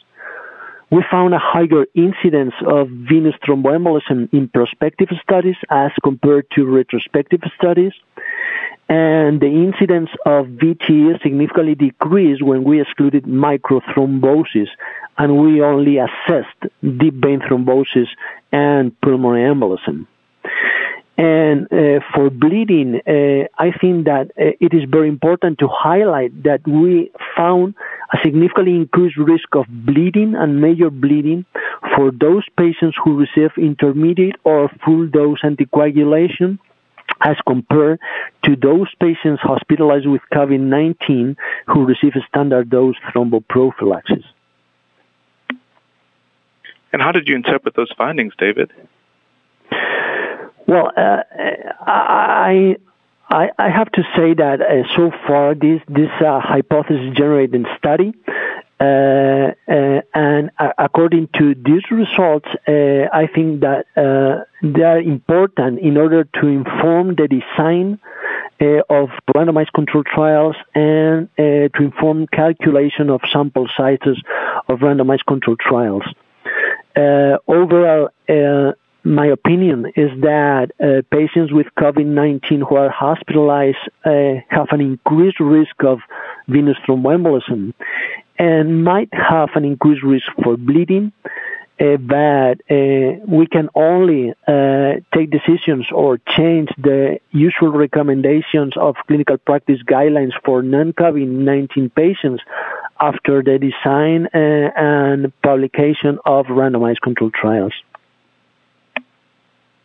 We 0.90 1.02
found 1.10 1.34
a 1.34 1.40
higher 1.40 1.86
incidence 1.94 2.54
of 2.64 2.88
venous 2.88 3.34
thromboembolism 3.44 4.32
in 4.32 4.48
prospective 4.48 5.08
studies 5.20 5.56
as 5.68 5.90
compared 6.04 6.46
to 6.52 6.64
retrospective 6.64 7.40
studies. 7.56 7.92
And 8.88 9.40
the 9.40 9.48
incidence 9.48 10.10
of 10.24 10.46
VTE 10.46 11.20
significantly 11.22 11.74
decreased 11.74 12.42
when 12.42 12.62
we 12.62 12.80
excluded 12.80 13.24
microthrombosis 13.24 14.68
and 15.18 15.38
we 15.38 15.62
only 15.62 15.98
assessed 15.98 16.60
deep 16.82 17.14
vein 17.14 17.40
thrombosis 17.40 18.08
and 18.52 18.98
pulmonary 19.00 19.52
embolism. 19.52 20.06
And 21.16 21.72
uh, 21.72 22.00
for 22.12 22.28
bleeding, 22.28 23.00
uh, 23.06 23.46
I 23.56 23.70
think 23.80 24.06
that 24.06 24.32
uh, 24.36 24.58
it 24.60 24.74
is 24.74 24.82
very 24.90 25.08
important 25.08 25.60
to 25.60 25.68
highlight 25.68 26.42
that 26.42 26.66
we 26.66 27.12
found 27.36 27.74
a 28.12 28.18
significantly 28.24 28.74
increased 28.74 29.16
risk 29.16 29.54
of 29.54 29.66
bleeding 29.68 30.34
and 30.34 30.60
major 30.60 30.90
bleeding 30.90 31.44
for 31.94 32.10
those 32.10 32.44
patients 32.58 32.96
who 33.02 33.16
receive 33.16 33.50
intermediate 33.56 34.36
or 34.42 34.68
full 34.84 35.06
dose 35.06 35.40
anticoagulation 35.42 36.58
as 37.20 37.36
compared 37.46 38.00
to 38.44 38.56
those 38.56 38.92
patients 39.00 39.40
hospitalized 39.40 40.06
with 40.06 40.20
COVID-19 40.32 41.36
who 41.66 41.86
receive 41.86 42.12
standard 42.28 42.70
dose 42.70 42.96
thromboprophylaxis. 43.12 44.24
And 46.92 47.00
how 47.00 47.12
did 47.12 47.28
you 47.28 47.36
interpret 47.36 47.74
those 47.74 47.92
findings, 47.96 48.34
David? 48.36 48.72
Well, 50.66 50.90
uh, 50.96 51.22
I, 51.86 52.76
I, 53.28 53.50
I 53.58 53.68
have 53.70 53.90
to 53.92 54.02
say 54.16 54.34
that 54.34 54.60
uh, 54.60 54.96
so 54.96 55.10
far 55.26 55.54
this 55.54 55.80
this 55.88 56.10
uh, 56.20 56.40
hypothesis 56.40 57.14
generated 57.16 57.66
study, 57.76 58.14
uh, 58.80 59.52
uh, 59.68 60.00
and 60.14 60.50
according 60.78 61.28
to 61.38 61.54
these 61.54 61.82
results, 61.90 62.48
uh, 62.66 63.08
I 63.12 63.28
think 63.34 63.60
that 63.60 63.86
they 64.62 64.82
are 64.82 65.00
important 65.00 65.80
in 65.80 65.96
order 65.96 66.24
to 66.24 66.46
inform 66.46 67.14
the 67.14 67.28
design 67.28 67.98
of 68.88 69.10
randomized 69.36 69.72
control 69.74 70.04
trials 70.04 70.56
and 70.74 71.28
to 71.36 71.70
inform 71.78 72.26
calculation 72.26 73.10
of 73.10 73.20
sample 73.32 73.68
sizes 73.76 74.20
of 74.68 74.78
randomized 74.80 75.26
control 75.26 75.56
trials. 75.56 76.04
overall 76.96 78.08
my 79.04 79.26
opinion 79.26 79.86
is 79.96 80.10
that 80.22 80.70
uh, 80.80 81.02
patients 81.14 81.52
with 81.52 81.66
COVID-19 81.78 82.66
who 82.66 82.76
are 82.76 82.90
hospitalized 82.90 83.76
uh, 84.04 84.40
have 84.48 84.68
an 84.70 84.80
increased 84.80 85.40
risk 85.40 85.84
of 85.84 85.98
venous 86.48 86.76
thromboembolism 86.88 87.74
and 88.38 88.82
might 88.82 89.12
have 89.12 89.50
an 89.54 89.64
increased 89.64 90.02
risk 90.02 90.26
for 90.42 90.56
bleeding. 90.56 91.12
Uh, 91.78 91.96
but 91.96 92.54
uh, 92.70 93.18
we 93.26 93.46
can 93.50 93.68
only 93.74 94.32
uh, 94.46 94.92
take 95.12 95.28
decisions 95.30 95.86
or 95.92 96.18
change 96.36 96.68
the 96.78 97.18
usual 97.32 97.72
recommendations 97.72 98.74
of 98.76 98.94
clinical 99.08 99.36
practice 99.38 99.80
guidelines 99.82 100.32
for 100.44 100.62
non-COVID-19 100.62 101.92
patients 101.94 102.42
after 103.00 103.42
the 103.42 103.58
design 103.58 104.28
uh, 104.32 104.70
and 104.76 105.32
publication 105.42 106.18
of 106.24 106.46
randomized 106.46 107.00
controlled 107.02 107.34
trials. 107.34 107.72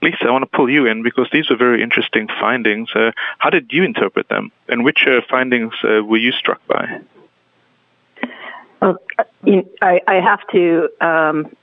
Lisa, 0.01 0.25
I 0.27 0.32
want 0.32 0.50
to 0.50 0.58
pull 0.58 0.70
you 0.70 0.86
in 0.86 1.03
because 1.03 1.27
these 1.32 1.51
are 1.51 1.58
very 1.58 1.84
interesting 1.84 2.27
findings. 2.39 2.89
Uh, 2.96 3.12
how 3.38 3.50
did 3.50 3.72
you 3.72 3.84
interpret 3.84 4.29
them, 4.29 4.51
and 4.68 4.86
which 4.86 5.06
uh, 5.06 5.22
findings 5.29 5.74
uh, 5.84 6.03
were 6.03 6.18
you 6.18 6.32
struck 6.32 6.65
by? 6.68 7.01
Well, 8.82 8.98
I, 9.82 10.00
I 10.08 10.15
have 10.15 10.39
to 10.53 10.89
um, 11.01 11.53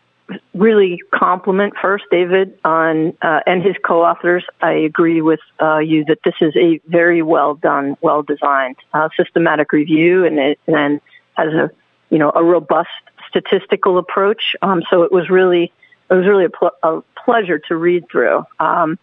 really 0.55 1.01
compliment 1.13 1.75
first 1.81 2.05
David 2.11 2.59
on 2.65 3.17
uh, 3.23 3.41
and 3.47 3.63
his 3.63 3.77
co-authors. 3.83 4.45
I 4.61 4.73
agree 4.73 5.23
with 5.23 5.41
uh, 5.61 5.79
you 5.79 6.05
that 6.07 6.19
this 6.25 6.35
is 6.41 6.55
a 6.57 6.79
very 6.87 7.23
well 7.23 7.55
done, 7.55 7.97
well 8.01 8.23
designed 8.23 8.77
uh, 8.93 9.09
systematic 9.17 9.73
review, 9.73 10.27
and 10.27 10.39
it 10.39 10.59
and 10.67 11.01
has 11.35 11.53
a 11.55 11.71
you 12.11 12.19
know 12.19 12.33
a 12.35 12.45
robust 12.45 12.91
statistical 13.29 13.97
approach. 13.97 14.55
Um, 14.61 14.83
so 14.91 15.03
it 15.03 15.13
was 15.13 15.31
really 15.31 15.73
it 16.11 16.15
was 16.15 16.27
really 16.27 16.45
a, 16.45 16.51
pl- 16.51 16.77
a 16.83 17.03
pleasure 17.27 17.59
to 17.59 17.77
read 17.77 18.09
through. 18.11 18.45
Um, 18.59 18.99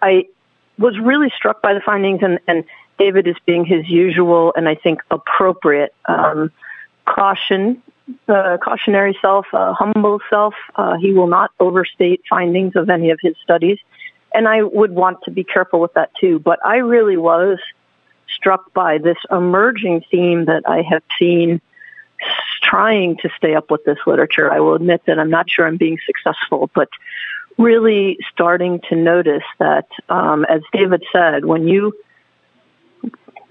I 0.00 0.28
was 0.78 0.98
really 0.98 1.30
struck 1.36 1.60
by 1.60 1.74
the 1.74 1.80
findings, 1.80 2.20
and, 2.22 2.38
and 2.48 2.64
David 2.98 3.26
is 3.26 3.36
being 3.44 3.66
his 3.66 3.86
usual 3.88 4.54
and 4.56 4.68
I 4.68 4.76
think 4.76 5.00
appropriate 5.10 5.92
um, 6.06 6.50
caution, 7.04 7.82
uh, 8.28 8.56
cautionary 8.62 9.18
self, 9.20 9.46
uh, 9.52 9.74
humble 9.74 10.20
self. 10.30 10.54
Uh, 10.76 10.96
he 10.96 11.12
will 11.12 11.26
not 11.26 11.50
overstate 11.60 12.22
findings 12.30 12.76
of 12.76 12.88
any 12.88 13.10
of 13.10 13.18
his 13.20 13.34
studies, 13.42 13.78
and 14.32 14.48
I 14.48 14.62
would 14.62 14.92
want 14.92 15.18
to 15.24 15.30
be 15.30 15.44
careful 15.44 15.80
with 15.80 15.94
that 15.94 16.14
too. 16.14 16.38
But 16.38 16.64
I 16.64 16.76
really 16.76 17.16
was 17.16 17.58
struck 18.34 18.72
by 18.72 18.98
this 18.98 19.18
emerging 19.30 20.04
theme 20.10 20.46
that 20.46 20.62
I 20.66 20.82
have 20.82 21.02
seen 21.18 21.60
trying 22.62 23.16
to 23.18 23.28
stay 23.36 23.54
up 23.54 23.70
with 23.70 23.84
this 23.84 23.98
literature. 24.06 24.50
I 24.50 24.60
will 24.60 24.74
admit 24.74 25.02
that 25.06 25.18
I'm 25.18 25.30
not 25.30 25.50
sure 25.50 25.66
I'm 25.66 25.76
being 25.76 25.98
successful, 26.06 26.70
but 26.74 26.88
really 27.56 28.18
starting 28.32 28.80
to 28.88 28.96
notice 28.96 29.44
that, 29.58 29.86
um, 30.08 30.44
as 30.44 30.62
David 30.72 31.04
said, 31.12 31.44
when 31.44 31.68
you 31.68 31.92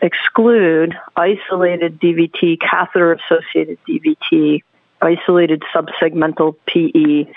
exclude 0.02 0.94
isolated 1.16 2.00
DVT, 2.00 2.60
catheter 2.60 3.14
associated 3.14 3.80
DVT, 3.88 4.62
isolated 5.02 5.64
subsegmental 5.74 6.56
PE, 6.68 7.32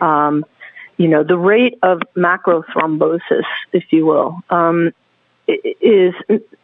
um, 0.00 0.44
you 0.98 1.08
know, 1.08 1.24
the 1.24 1.38
rate 1.38 1.78
of 1.82 2.02
macrothrombosis, 2.14 3.44
if 3.72 3.84
you 3.90 4.04
will, 4.04 4.38
um, 4.50 4.92
is 5.48 6.14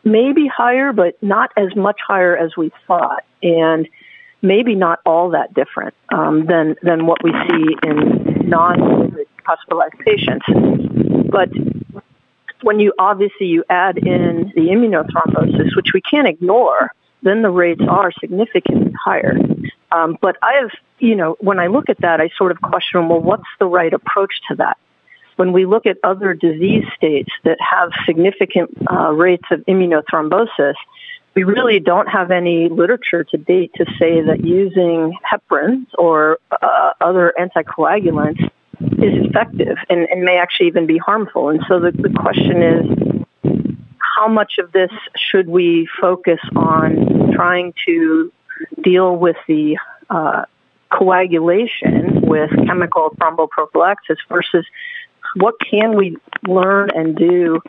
maybe 0.05 0.47
higher, 0.47 0.93
but 0.93 1.21
not 1.23 1.51
as 1.57 1.75
much 1.75 1.99
higher 2.07 2.37
as 2.37 2.57
we 2.57 2.71
thought, 2.87 3.25
and 3.43 3.89
maybe 4.43 4.75
not 4.75 5.01
all 5.07 5.31
that 5.31 5.55
different 5.55 5.95
um, 6.13 6.45
than 6.47 6.77
than 6.83 7.07
what 7.07 7.23
we 7.25 7.33
see 7.49 7.77
in 7.83 8.49
non-COVID 8.49 9.27
hospitalized 9.47 9.99
patients. 10.05 10.47
But 11.31 11.51
when 12.63 12.81
you 12.81 12.93
obviously 12.99 13.47
you 13.47 13.65
add 13.69 13.99
in 13.99 14.53
the 14.55 14.69
immunothrombosis, 14.69 15.77
which 15.77 15.93
we 15.93 16.01
can't 16.01 16.27
ignore, 16.27 16.93
then 17.23 17.43
the 17.43 17.51
rates 17.51 17.83
are 17.89 18.13
significantly 18.21 18.93
higher. 19.05 19.37
Um, 19.93 20.19
but 20.21 20.37
I 20.43 20.55
have, 20.61 20.71
you 20.99 21.15
know, 21.15 21.37
when 21.41 21.59
I 21.59 21.69
look 21.69 21.89
at 21.89 22.01
that, 22.01 22.21
I 22.21 22.31
sort 22.37 22.53
of 22.53 22.61
question, 22.61 23.09
well, 23.09 23.21
what's 23.21 23.45
the 23.59 23.67
right 23.67 23.93
approach 23.93 24.41
to 24.49 24.57
that? 24.57 24.79
When 25.37 25.53
we 25.53 25.67
look 25.67 25.87
at 25.87 25.99
other 26.03 26.35
disease 26.35 26.85
states 26.97 27.31
that 27.45 27.59
have 27.61 27.91
significant 28.07 28.71
uh, 28.91 29.13
rates 29.13 29.45
of 29.51 29.61
immunothrombosis, 29.67 30.75
we 31.35 31.45
really 31.45 31.79
don't 31.79 32.09
have 32.09 32.31
any 32.31 32.69
literature 32.71 33.23
to 33.25 33.37
date 33.37 33.71
to 33.75 33.85
say 33.99 34.23
that 34.23 34.43
using 34.43 35.13
heparins 35.31 35.87
or 35.99 36.39
uh, 36.51 36.93
other 37.01 37.35
anticoagulants 37.39 38.51
is 38.81 39.27
effective 39.27 39.77
and, 39.89 40.09
and, 40.11 40.23
may 40.23 40.39
actually 40.39 40.67
even 40.67 40.87
be 40.87 40.99
harmful. 40.99 41.49
And 41.49 41.61
so 41.69 41.81
the, 41.81 41.93
the 41.93 42.11
question 42.11 42.63
is, 42.63 43.25
how 43.99 44.29
much 44.29 44.55
of 44.59 44.73
this 44.73 44.91
should 45.17 45.49
we 45.49 45.89
focus 46.01 46.41
on 46.55 47.33
trying 47.35 47.75
to 47.87 48.33
deal 48.83 49.17
with 49.17 49.37
the 49.47 49.79
uh, 50.11 50.45
coagulation 50.91 52.23
with 52.23 52.51
chemical 52.67 53.15
thromboprophylaxis 53.21 54.17
versus 54.29 54.65
what 55.37 55.55
can 55.61 55.97
we 55.97 56.17
learn 56.47 56.91
and 56.95 57.17
do 57.17 57.61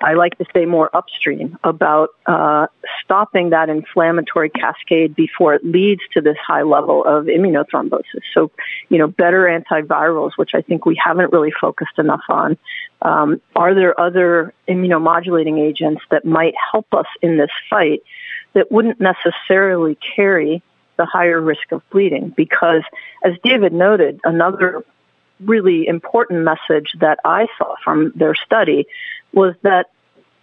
I 0.00 0.14
like 0.14 0.36
to 0.38 0.44
say 0.54 0.64
more 0.64 0.94
upstream 0.94 1.58
about 1.64 2.10
uh, 2.26 2.66
stopping 3.02 3.50
that 3.50 3.68
inflammatory 3.68 4.50
cascade 4.50 5.14
before 5.14 5.54
it 5.54 5.64
leads 5.64 6.02
to 6.14 6.20
this 6.20 6.36
high 6.44 6.62
level 6.62 7.04
of 7.04 7.26
immunothrombosis. 7.26 8.22
So, 8.34 8.50
you 8.88 8.98
know, 8.98 9.06
better 9.08 9.44
antivirals, 9.44 10.32
which 10.36 10.50
I 10.54 10.62
think 10.62 10.86
we 10.86 11.00
haven't 11.02 11.32
really 11.32 11.52
focused 11.60 11.98
enough 11.98 12.22
on. 12.28 12.58
Um, 13.02 13.40
are 13.54 13.74
there 13.74 13.98
other 14.00 14.54
immunomodulating 14.68 15.58
agents 15.58 16.02
that 16.10 16.24
might 16.24 16.54
help 16.72 16.92
us 16.92 17.06
in 17.22 17.36
this 17.36 17.50
fight 17.70 18.02
that 18.54 18.70
wouldn't 18.72 19.00
necessarily 19.00 19.96
carry 20.16 20.62
the 20.96 21.06
higher 21.06 21.40
risk 21.40 21.72
of 21.72 21.82
bleeding? 21.90 22.32
Because, 22.36 22.82
as 23.24 23.34
David 23.42 23.72
noted, 23.72 24.20
another 24.24 24.84
really 25.40 25.86
important 25.86 26.44
message 26.44 26.92
that 27.00 27.18
I 27.24 27.46
saw 27.56 27.74
from 27.84 28.12
their 28.14 28.34
study 28.34 28.86
was 29.32 29.54
that 29.62 29.90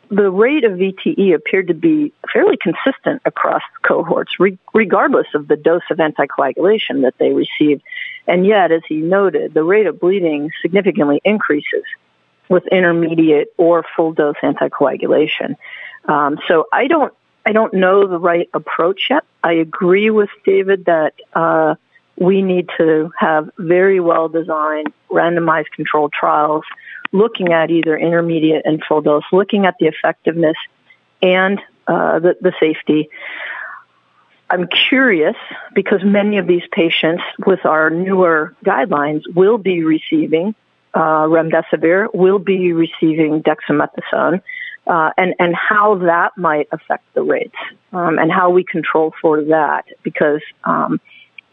the 0.09 0.29
rate 0.29 0.63
of 0.63 0.73
VTE 0.73 1.33
appeared 1.33 1.67
to 1.67 1.73
be 1.73 2.13
fairly 2.31 2.57
consistent 2.57 3.21
across 3.25 3.63
cohorts, 3.81 4.39
re- 4.39 4.57
regardless 4.73 5.27
of 5.33 5.47
the 5.47 5.55
dose 5.55 5.81
of 5.89 5.97
anticoagulation 5.97 7.01
that 7.01 7.15
they 7.17 7.33
received. 7.33 7.81
And 8.27 8.45
yet, 8.45 8.71
as 8.71 8.81
he 8.87 8.97
noted, 8.97 9.53
the 9.53 9.63
rate 9.63 9.87
of 9.87 9.99
bleeding 9.99 10.51
significantly 10.61 11.21
increases 11.23 11.83
with 12.49 12.67
intermediate 12.67 13.53
or 13.57 13.83
full 13.95 14.13
dose 14.13 14.35
anticoagulation. 14.43 15.55
Um, 16.05 16.37
so 16.47 16.67
I 16.71 16.87
don't, 16.87 17.13
I 17.45 17.51
don't 17.51 17.73
know 17.73 18.07
the 18.07 18.19
right 18.19 18.49
approach 18.53 19.07
yet. 19.09 19.23
I 19.43 19.53
agree 19.53 20.11
with 20.11 20.29
David 20.45 20.85
that 20.85 21.13
uh, 21.33 21.75
we 22.17 22.41
need 22.41 22.69
to 22.77 23.11
have 23.17 23.49
very 23.57 23.99
well 23.99 24.29
designed 24.29 24.91
randomized 25.09 25.71
controlled 25.75 26.13
trials 26.13 26.63
looking 27.11 27.53
at 27.53 27.71
either 27.71 27.97
intermediate 27.97 28.63
and 28.65 28.83
full 28.87 29.01
dose, 29.01 29.23
looking 29.31 29.65
at 29.65 29.75
the 29.79 29.87
effectiveness 29.87 30.57
and 31.21 31.59
uh, 31.87 32.19
the, 32.19 32.35
the 32.41 32.53
safety. 32.59 33.09
I'm 34.49 34.67
curious 34.89 35.35
because 35.73 36.03
many 36.03 36.37
of 36.37 36.47
these 36.47 36.63
patients 36.71 37.23
with 37.45 37.65
our 37.65 37.89
newer 37.89 38.55
guidelines 38.63 39.21
will 39.33 39.57
be 39.57 39.83
receiving 39.83 40.53
uh, 40.93 41.25
remdesivir, 41.25 42.13
will 42.13 42.39
be 42.39 42.71
receiving 42.73 43.43
dexamethasone, 43.43 44.41
uh, 44.87 45.11
and 45.17 45.33
and 45.39 45.55
how 45.55 45.95
that 45.95 46.37
might 46.37 46.67
affect 46.71 47.03
the 47.15 47.23
rates 47.23 47.55
um, 47.91 48.19
and 48.19 48.31
how 48.31 48.51
we 48.51 48.63
control 48.63 49.13
for 49.21 49.43
that 49.45 49.85
because 50.03 50.41
um, 50.63 51.01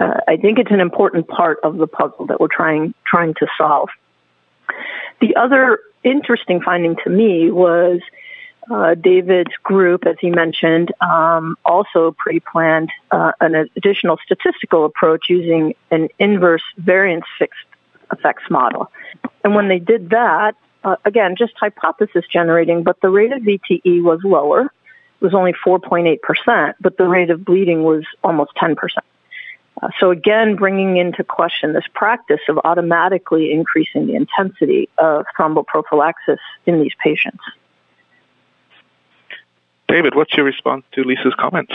uh, 0.02 0.20
I 0.26 0.36
think 0.36 0.58
it's 0.58 0.70
an 0.70 0.80
important 0.80 1.28
part 1.28 1.58
of 1.62 1.76
the 1.76 1.86
puzzle 1.86 2.26
that 2.26 2.40
we're 2.40 2.48
trying 2.48 2.94
trying 3.06 3.34
to 3.34 3.46
solve. 3.56 3.88
The 5.20 5.36
other 5.36 5.78
interesting 6.02 6.60
finding 6.60 6.96
to 7.04 7.10
me 7.10 7.50
was 7.50 8.00
uh, 8.70 8.94
David's 8.94 9.54
group, 9.62 10.06
as 10.06 10.16
he 10.20 10.30
mentioned, 10.30 10.92
um, 11.00 11.56
also 11.64 12.12
pre-planned 12.18 12.90
uh, 13.10 13.32
an 13.40 13.54
additional 13.76 14.18
statistical 14.24 14.84
approach 14.84 15.26
using 15.28 15.74
an 15.90 16.08
inverse 16.18 16.62
variance 16.78 17.26
fixed 17.38 17.66
effects 18.12 18.44
model. 18.50 18.90
And 19.44 19.54
when 19.54 19.68
they 19.68 19.78
did 19.78 20.10
that, 20.10 20.56
uh, 20.84 20.96
again, 21.04 21.36
just 21.36 21.54
hypothesis 21.56 22.24
generating, 22.32 22.82
but 22.82 23.00
the 23.00 23.10
rate 23.10 23.32
of 23.32 23.42
VTE 23.42 24.02
was 24.02 24.20
lower. 24.24 24.64
It 24.64 25.24
was 25.24 25.34
only 25.34 25.52
4.8%, 25.52 26.74
but 26.80 26.96
the 26.96 27.06
rate 27.06 27.30
of 27.30 27.44
bleeding 27.44 27.84
was 27.84 28.04
almost 28.24 28.54
10%. 28.56 28.76
Uh, 29.82 29.88
so 29.98 30.10
again, 30.10 30.56
bringing 30.56 30.96
into 30.96 31.24
question 31.24 31.72
this 31.72 31.84
practice 31.92 32.40
of 32.48 32.58
automatically 32.64 33.52
increasing 33.52 34.06
the 34.06 34.14
intensity 34.14 34.88
of 34.98 35.24
thromboprophylaxis 35.36 36.38
in 36.66 36.80
these 36.80 36.92
patients. 37.02 37.42
David, 39.88 40.14
what's 40.14 40.32
your 40.34 40.46
response 40.46 40.84
to 40.92 41.02
Lisa's 41.02 41.34
comments? 41.38 41.72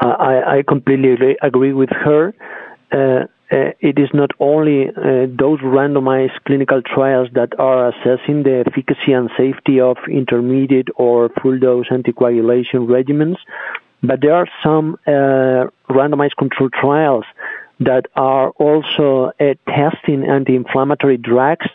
Uh, 0.00 0.06
I, 0.06 0.58
I, 0.58 0.62
completely 0.62 1.36
agree 1.42 1.72
with 1.72 1.90
her. 1.90 2.32
Uh, 2.92 3.24
uh, 3.50 3.70
it 3.80 3.98
is 3.98 4.08
not 4.12 4.30
only 4.40 4.88
uh, 4.88 5.26
those 5.28 5.60
randomized 5.60 6.42
clinical 6.44 6.82
trials 6.82 7.28
that 7.34 7.58
are 7.58 7.88
assessing 7.90 8.42
the 8.42 8.64
efficacy 8.66 9.12
and 9.12 9.30
safety 9.36 9.80
of 9.80 9.96
intermediate 10.10 10.88
or 10.96 11.28
full 11.40 11.58
dose 11.58 11.86
anticoagulation 11.88 12.86
regimens, 12.86 13.36
but 14.02 14.20
there 14.20 14.34
are 14.34 14.48
some 14.62 14.98
uh, 15.06 15.70
randomized 15.88 16.36
control 16.36 16.70
trials 16.70 17.24
that 17.80 18.06
are 18.14 18.50
also 18.50 19.32
uh, 19.38 19.54
testing 19.68 20.24
anti-inflammatory 20.24 21.18
drugs 21.18 21.66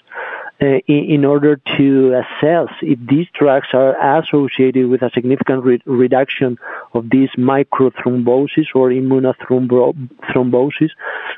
uh, 0.61 0.79
in, 0.87 1.05
in, 1.09 1.25
order 1.25 1.59
to 1.77 2.13
assess 2.13 2.69
if 2.81 2.99
these 3.07 3.27
drugs 3.33 3.67
are 3.73 4.19
associated 4.19 4.87
with 4.87 5.01
a 5.01 5.09
significant 5.13 5.63
re- 5.63 5.81
reduction 5.85 6.57
of 6.93 7.09
these 7.09 7.29
microthrombosis 7.37 8.67
or 8.75 8.89
immunothrombosis 8.89 10.89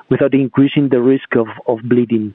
without 0.10 0.34
increasing 0.34 0.90
the 0.90 1.02
risk 1.02 1.36
of, 1.36 1.48
of 1.68 1.80
bleeding. 1.84 2.34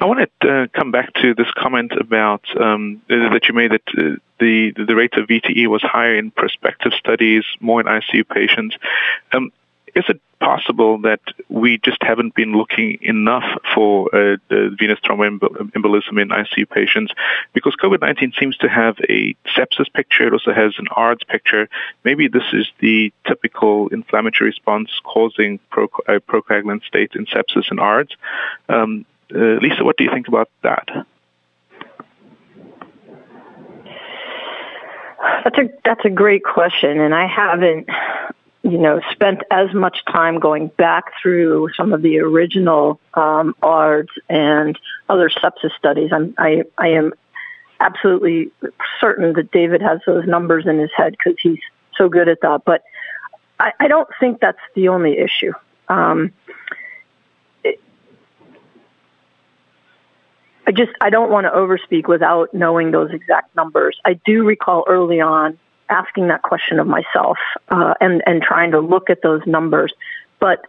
I 0.00 0.04
want 0.06 0.30
to 0.40 0.48
uh, 0.48 0.66
come 0.72 0.90
back 0.90 1.12
to 1.14 1.34
this 1.34 1.50
comment 1.56 1.92
about 1.98 2.44
um, 2.60 3.02
that 3.08 3.42
you 3.48 3.54
made 3.54 3.72
that 3.72 3.82
uh, 3.96 4.16
the 4.38 4.72
the 4.72 4.94
rate 4.94 5.14
of 5.14 5.28
VTE 5.28 5.66
was 5.68 5.82
higher 5.82 6.16
in 6.16 6.30
prospective 6.30 6.92
studies, 6.94 7.44
more 7.60 7.80
in 7.80 7.86
ICU 7.86 8.28
patients. 8.28 8.76
Um, 9.32 9.50
is 9.94 10.04
it 10.08 10.20
possible 10.40 10.98
that 11.02 11.20
we 11.48 11.78
just 11.78 12.02
haven't 12.02 12.34
been 12.34 12.52
looking 12.52 12.98
enough 13.00 13.44
for 13.74 14.14
uh, 14.14 14.36
venous 14.50 14.98
thromboembolism 15.00 16.20
in 16.20 16.28
ICU 16.28 16.68
patients? 16.68 17.12
Because 17.52 17.76
COVID-19 17.82 18.38
seems 18.38 18.56
to 18.58 18.68
have 18.68 18.96
a 19.08 19.34
sepsis 19.56 19.92
picture. 19.92 20.26
It 20.26 20.32
also 20.32 20.52
has 20.52 20.74
an 20.78 20.88
ARDS 20.90 21.24
picture. 21.24 21.68
Maybe 22.04 22.28
this 22.28 22.44
is 22.52 22.66
the 22.80 23.12
typical 23.26 23.88
inflammatory 23.88 24.50
response 24.50 24.90
causing 25.04 25.60
pro- 25.70 25.88
uh, 26.08 26.18
procoagulant 26.28 26.84
state 26.84 27.12
in 27.14 27.26
sepsis 27.26 27.70
and 27.70 27.78
ARDS. 27.78 28.16
Um, 28.68 29.06
uh, 29.34 29.58
Lisa, 29.60 29.84
what 29.84 29.96
do 29.96 30.04
you 30.04 30.10
think 30.10 30.28
about 30.28 30.48
that? 30.62 30.88
That's 35.44 35.58
a 35.58 35.70
that's 35.84 36.04
a 36.04 36.10
great 36.10 36.44
question, 36.44 37.00
and 37.00 37.14
I 37.14 37.26
haven't, 37.26 37.88
you 38.62 38.78
know, 38.78 39.00
spent 39.10 39.42
as 39.50 39.72
much 39.72 40.04
time 40.04 40.38
going 40.38 40.68
back 40.68 41.04
through 41.20 41.70
some 41.76 41.92
of 41.92 42.02
the 42.02 42.18
original 42.18 43.00
um, 43.14 43.54
ARDS 43.62 44.10
and 44.28 44.78
other 45.08 45.30
sepsis 45.30 45.74
studies. 45.78 46.10
I'm, 46.12 46.34
I 46.36 46.64
I 46.76 46.88
am 46.88 47.14
absolutely 47.80 48.50
certain 49.00 49.32
that 49.34 49.50
David 49.50 49.80
has 49.82 50.00
those 50.06 50.26
numbers 50.26 50.66
in 50.66 50.78
his 50.78 50.90
head 50.94 51.12
because 51.12 51.38
he's 51.40 51.60
so 51.96 52.08
good 52.08 52.28
at 52.28 52.40
that. 52.42 52.62
But 52.64 52.82
I, 53.58 53.72
I 53.80 53.88
don't 53.88 54.08
think 54.20 54.40
that's 54.40 54.58
the 54.74 54.88
only 54.88 55.18
issue. 55.18 55.52
Um, 55.88 56.32
I 60.66 60.72
just 60.72 60.92
I 61.00 61.10
don't 61.10 61.30
want 61.30 61.46
to 61.46 61.50
overspeak 61.50 62.08
without 62.08 62.52
knowing 62.54 62.90
those 62.90 63.10
exact 63.12 63.54
numbers. 63.54 63.98
I 64.04 64.14
do 64.24 64.44
recall 64.44 64.84
early 64.88 65.20
on 65.20 65.58
asking 65.90 66.28
that 66.28 66.42
question 66.42 66.78
of 66.78 66.86
myself 66.86 67.38
uh, 67.68 67.94
and 68.00 68.22
and 68.26 68.42
trying 68.42 68.70
to 68.72 68.80
look 68.80 69.10
at 69.10 69.22
those 69.22 69.42
numbers, 69.46 69.92
but 70.40 70.66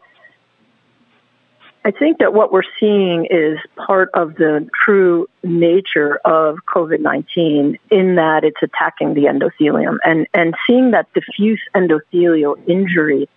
I 1.86 1.92
think 1.92 2.18
that 2.18 2.34
what 2.34 2.52
we're 2.52 2.64
seeing 2.80 3.28
is 3.30 3.60
part 3.76 4.10
of 4.16 4.36
the 4.36 4.68
true 4.74 5.30
nature 5.44 6.20
of 6.26 6.58
COVID-19 6.68 7.78
in 7.92 8.16
that 8.16 8.44
it's 8.44 8.58
attacking 8.64 9.14
the 9.14 9.26
endothelium 9.26 9.98
and, 10.04 10.26
and 10.34 10.56
seeing 10.66 10.92
that 10.92 11.14
diffuse 11.14 11.62
endothelial 11.76 12.58
injury 12.68 13.30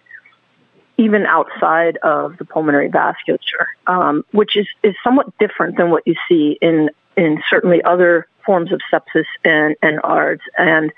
even 0.99 1.25
outside 1.27 1.97
of 1.99 2.37
the 2.39 2.45
pulmonary 2.45 2.91
vasculature, 2.91 3.67
um, 3.87 4.25
which 4.33 4.57
is, 4.57 4.67
is 4.83 4.95
somewhat 5.03 5.27
different 5.39 5.77
than 5.77 5.91
what 5.91 6.07
you 6.07 6.15
see 6.29 6.59
in, 6.61 6.91
in 7.17 7.43
certainly 7.49 7.83
other 7.83 8.27
forms 8.45 8.73
of 8.73 8.81
sepsis 8.93 9.25
and, 9.45 9.77
and 9.81 10.01
ARDS. 10.03 10.43
And 10.59 10.93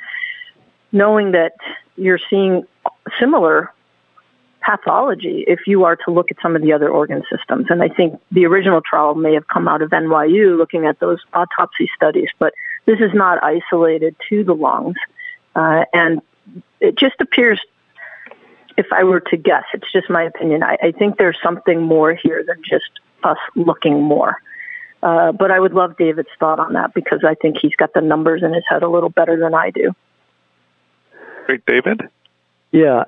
knowing 0.91 1.33
that 1.33 1.53
you're 1.97 2.21
seeing 2.31 2.65
similar 3.19 3.73
pathology 4.61 5.45
if 5.47 5.61
you 5.67 5.85
are 5.85 5.97
to 5.97 6.11
look 6.11 6.31
at 6.31 6.37
some 6.43 6.57
of 6.57 6.63
the 6.63 6.73
other 6.73 6.89
organ 6.89 7.23
systems. 7.31 7.67
And 7.71 7.83
I 7.83 7.89
think 7.89 8.21
the 8.31 8.47
original 8.47 8.81
trial 8.81 9.15
may 9.15 9.35
have 9.35 9.49
come 9.49 9.69
out 9.69 9.83
of 9.83 9.91
NYU 9.91 10.57
looking 10.57 10.87
at 10.87 10.99
those 11.01 11.19
autopsy 11.33 11.91
studies, 11.95 12.29
but 12.39 12.55
this 12.87 13.01
is 13.01 13.11
not 13.15 13.43
isolated 13.43 14.17
to 14.29 14.45
the 14.45 14.55
lungs. 14.55 14.97
Uh, 15.55 15.85
and 15.93 16.23
it 16.81 16.97
just 16.99 17.21
appears, 17.21 17.61
if 18.77 18.87
I 18.93 19.05
were 19.05 19.21
to 19.21 19.37
guess, 19.37 19.65
it's 19.75 19.91
just 19.93 20.11
my 20.11 20.23
opinion, 20.23 20.63
I, 20.63 20.77
I 20.83 20.93
think 20.93 21.19
there's 21.19 21.39
something 21.43 21.83
more 21.83 22.15
here 22.15 22.45
than 22.47 22.63
just 22.63 22.91
us 23.23 23.39
looking 23.57 24.03
more. 24.03 24.37
Uh, 25.03 25.33
but 25.33 25.51
I 25.51 25.59
would 25.59 25.73
love 25.73 25.97
David's 25.97 26.29
thought 26.39 26.61
on 26.61 26.75
that 26.75 26.93
because 26.95 27.25
I 27.27 27.35
think 27.35 27.57
he's 27.61 27.75
got 27.75 27.95
the 27.95 28.01
numbers 28.01 28.43
in 28.43 28.53
his 28.53 28.65
head 28.69 28.83
a 28.83 28.89
little 28.89 29.09
better 29.09 29.39
than 29.39 29.55
I 29.55 29.71
do. 29.71 29.93
Great, 31.47 31.65
David. 31.67 32.03
Yeah, 32.73 33.05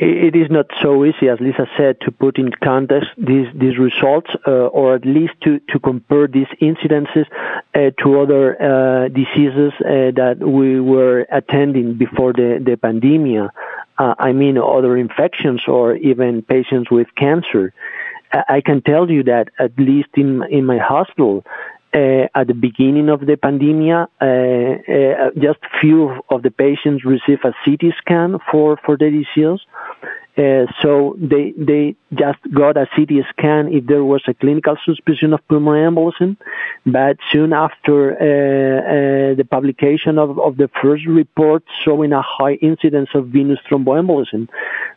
it 0.00 0.34
is 0.34 0.50
not 0.50 0.70
so 0.80 1.04
easy, 1.04 1.28
as 1.28 1.38
Lisa 1.38 1.66
said, 1.76 2.00
to 2.00 2.10
put 2.10 2.38
in 2.38 2.50
context 2.50 3.10
these 3.18 3.46
these 3.54 3.76
results, 3.76 4.30
uh, 4.46 4.68
or 4.68 4.94
at 4.94 5.04
least 5.04 5.34
to, 5.42 5.60
to 5.68 5.78
compare 5.78 6.26
these 6.26 6.46
incidences 6.62 7.26
uh, 7.74 7.90
to 8.02 8.20
other 8.20 8.56
uh, 8.56 9.08
diseases 9.08 9.72
uh, 9.80 10.12
that 10.16 10.38
we 10.40 10.80
were 10.80 11.26
attending 11.30 11.94
before 11.94 12.32
the 12.32 12.58
the 12.64 12.76
pandemic. 12.78 13.50
Uh, 13.98 14.14
I 14.18 14.32
mean, 14.32 14.56
other 14.56 14.96
infections 14.96 15.60
or 15.68 15.94
even 15.96 16.40
patients 16.40 16.90
with 16.90 17.08
cancer. 17.14 17.74
I 18.32 18.62
can 18.62 18.80
tell 18.80 19.10
you 19.10 19.24
that 19.24 19.50
at 19.58 19.78
least 19.78 20.08
in 20.14 20.42
in 20.44 20.64
my 20.64 20.78
hospital, 20.78 21.44
uh, 21.44 21.50
at 21.94 22.46
the 22.46 22.54
beginning 22.54 23.08
of 23.08 23.20
the 23.26 23.36
pandemic, 23.36 24.08
uh, 24.20 24.24
uh, 24.24 25.30
just 25.38 25.58
few 25.80 26.22
of 26.30 26.42
the 26.42 26.50
patients 26.50 27.04
received 27.04 27.44
a 27.44 27.54
CT 27.64 27.94
scan 27.98 28.38
for, 28.50 28.78
for 28.84 28.96
the 28.96 29.10
disease. 29.10 29.60
Uh, 30.34 30.64
so 30.80 31.14
they 31.18 31.52
they 31.58 31.94
just 32.14 32.38
got 32.54 32.78
a 32.78 32.86
CT 32.96 33.10
scan 33.28 33.68
if 33.70 33.84
there 33.86 34.02
was 34.02 34.22
a 34.26 34.32
clinical 34.32 34.78
suspicion 34.82 35.34
of 35.34 35.46
pulmonary 35.46 35.86
embolism, 35.86 36.38
but 36.86 37.18
soon 37.30 37.52
after 37.52 38.12
uh, 38.12 38.14
uh, 38.14 39.34
the 39.34 39.44
publication 39.44 40.18
of, 40.18 40.38
of 40.38 40.56
the 40.56 40.70
first 40.80 41.04
report 41.04 41.62
showing 41.84 42.14
a 42.14 42.22
high 42.22 42.54
incidence 42.54 43.10
of 43.14 43.26
venous 43.26 43.58
thromboembolism, 43.68 44.48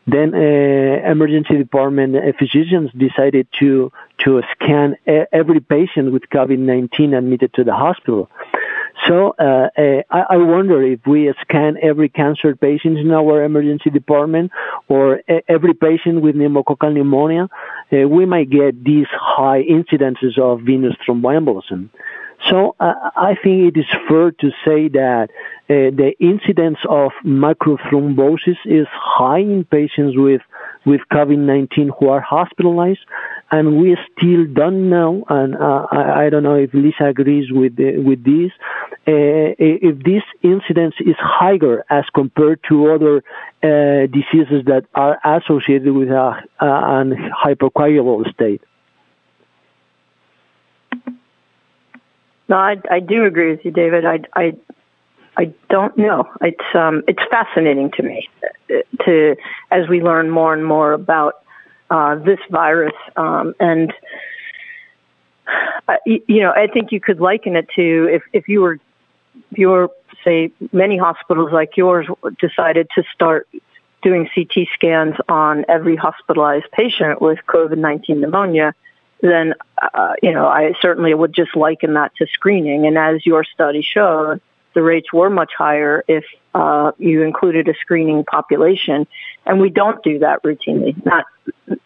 then 0.07 0.33
uh, 0.33 1.11
emergency 1.11 1.57
department 1.57 2.15
physicians 2.39 2.89
decided 2.97 3.45
to 3.59 3.91
to 4.19 4.41
scan 4.53 4.97
every 5.31 5.59
patient 5.59 6.11
with 6.11 6.23
COVID-19 6.33 7.17
admitted 7.17 7.53
to 7.55 7.63
the 7.63 7.73
hospital. 7.73 8.29
So 9.07 9.35
uh, 9.37 9.69
uh, 9.77 10.01
I, 10.09 10.37
wonder 10.37 10.81
if 10.81 11.01
we 11.05 11.31
scan 11.41 11.77
every 11.81 12.09
cancer 12.09 12.55
patient 12.55 12.97
in 12.97 13.11
our 13.11 13.43
emergency 13.43 13.89
department 13.89 14.51
or 14.87 15.21
every 15.47 15.73
patient 15.73 16.21
with 16.21 16.35
pneumococcal 16.35 16.93
pneumonia, 16.93 17.49
uh, 17.91 18.07
we 18.07 18.25
might 18.25 18.49
get 18.49 18.83
these 18.83 19.07
high 19.11 19.63
incidences 19.63 20.39
of 20.39 20.61
venous 20.61 20.95
thromboembolism. 21.05 21.89
So 22.49 22.75
uh, 22.79 22.93
I 23.15 23.35
think 23.41 23.75
it 23.75 23.79
is 23.79 23.85
fair 24.07 24.31
to 24.31 24.49
say 24.65 24.87
that 24.89 25.29
uh, 25.69 25.91
the 25.91 26.13
incidence 26.19 26.77
of 26.87 27.11
microthrombosis 27.25 28.57
is 28.65 28.87
high 28.91 29.39
in 29.39 29.65
patients 29.65 30.15
with 30.15 30.41
with 30.85 31.01
COVID-19 31.11 31.89
who 31.99 32.09
are 32.09 32.21
hospitalized, 32.21 32.99
and 33.55 33.77
we 33.79 33.97
still 34.11 34.45
don't 34.45 34.89
know, 34.89 35.23
and 35.29 35.55
uh, 35.55 35.87
I, 35.89 36.25
I, 36.25 36.29
don't 36.29 36.43
know 36.43 36.55
if 36.55 36.73
Lisa 36.73 37.05
agrees 37.05 37.51
with 37.51 37.75
with 37.77 38.21
this, 38.23 38.51
uh, 39.07 39.55
if 39.57 40.03
this 40.03 40.23
incidence 40.43 40.95
is 40.99 41.15
higher 41.17 41.85
as 41.89 42.03
compared 42.13 42.59
to 42.69 42.91
other 42.91 43.17
uh, 43.63 44.07
diseases 44.07 44.65
that 44.65 44.85
are 44.93 45.17
associated 45.23 45.93
with 45.93 46.09
a, 46.09 46.41
an 46.59 47.31
hypercoagulable 47.43 48.31
state. 48.33 48.61
No, 52.49 52.57
I, 52.57 52.75
I 52.91 52.99
do 52.99 53.23
agree 53.25 53.51
with 53.51 53.63
you, 53.63 53.71
David. 53.71 54.05
I, 54.05 54.19
I, 54.35 54.53
I 55.37 55.53
don't 55.69 55.97
know. 55.97 56.29
It's 56.41 56.75
um, 56.75 57.03
it's 57.07 57.23
fascinating 57.31 57.91
to 57.91 58.03
me 58.03 58.29
to 59.05 59.35
as 59.71 59.87
we 59.87 60.01
learn 60.01 60.29
more 60.29 60.53
and 60.53 60.65
more 60.65 60.91
about 60.91 61.44
uh, 61.89 62.15
this 62.15 62.39
virus, 62.49 62.93
um, 63.15 63.53
and 63.59 63.93
uh, 65.87 65.95
you 66.05 66.41
know, 66.41 66.51
I 66.51 66.67
think 66.67 66.91
you 66.91 66.99
could 66.99 67.19
liken 67.19 67.55
it 67.55 67.67
to 67.75 68.09
if 68.11 68.23
if 68.33 68.47
you 68.47 68.61
were 68.61 68.79
if 69.51 69.57
you 69.57 69.69
were 69.69 69.89
say 70.23 70.51
many 70.71 70.97
hospitals 70.97 71.51
like 71.51 71.77
yours 71.77 72.07
decided 72.39 72.87
to 72.95 73.03
start 73.13 73.47
doing 74.01 74.29
CT 74.33 74.67
scans 74.73 75.15
on 75.29 75.65
every 75.67 75.95
hospitalized 75.95 76.65
patient 76.71 77.21
with 77.21 77.39
COVID 77.47 77.77
nineteen 77.77 78.21
pneumonia 78.21 78.73
then 79.21 79.53
uh, 79.81 80.13
you 80.21 80.31
know 80.31 80.47
I 80.47 80.73
certainly 80.81 81.13
would 81.13 81.33
just 81.33 81.55
liken 81.55 81.93
that 81.93 82.15
to 82.17 82.27
screening. 82.27 82.85
And 82.85 82.97
as 82.97 83.25
your 83.25 83.43
study 83.43 83.81
showed, 83.81 84.41
the 84.75 84.83
rates 84.83 85.11
were 85.11 85.29
much 85.29 85.53
higher 85.57 86.03
if 86.07 86.25
uh, 86.53 86.91
you 86.99 87.23
included 87.23 87.67
a 87.67 87.73
screening 87.81 88.23
population. 88.23 89.07
And 89.45 89.59
we 89.59 89.69
don't 89.69 90.03
do 90.03 90.19
that 90.19 90.43
routinely. 90.43 91.03
Not 91.03 91.25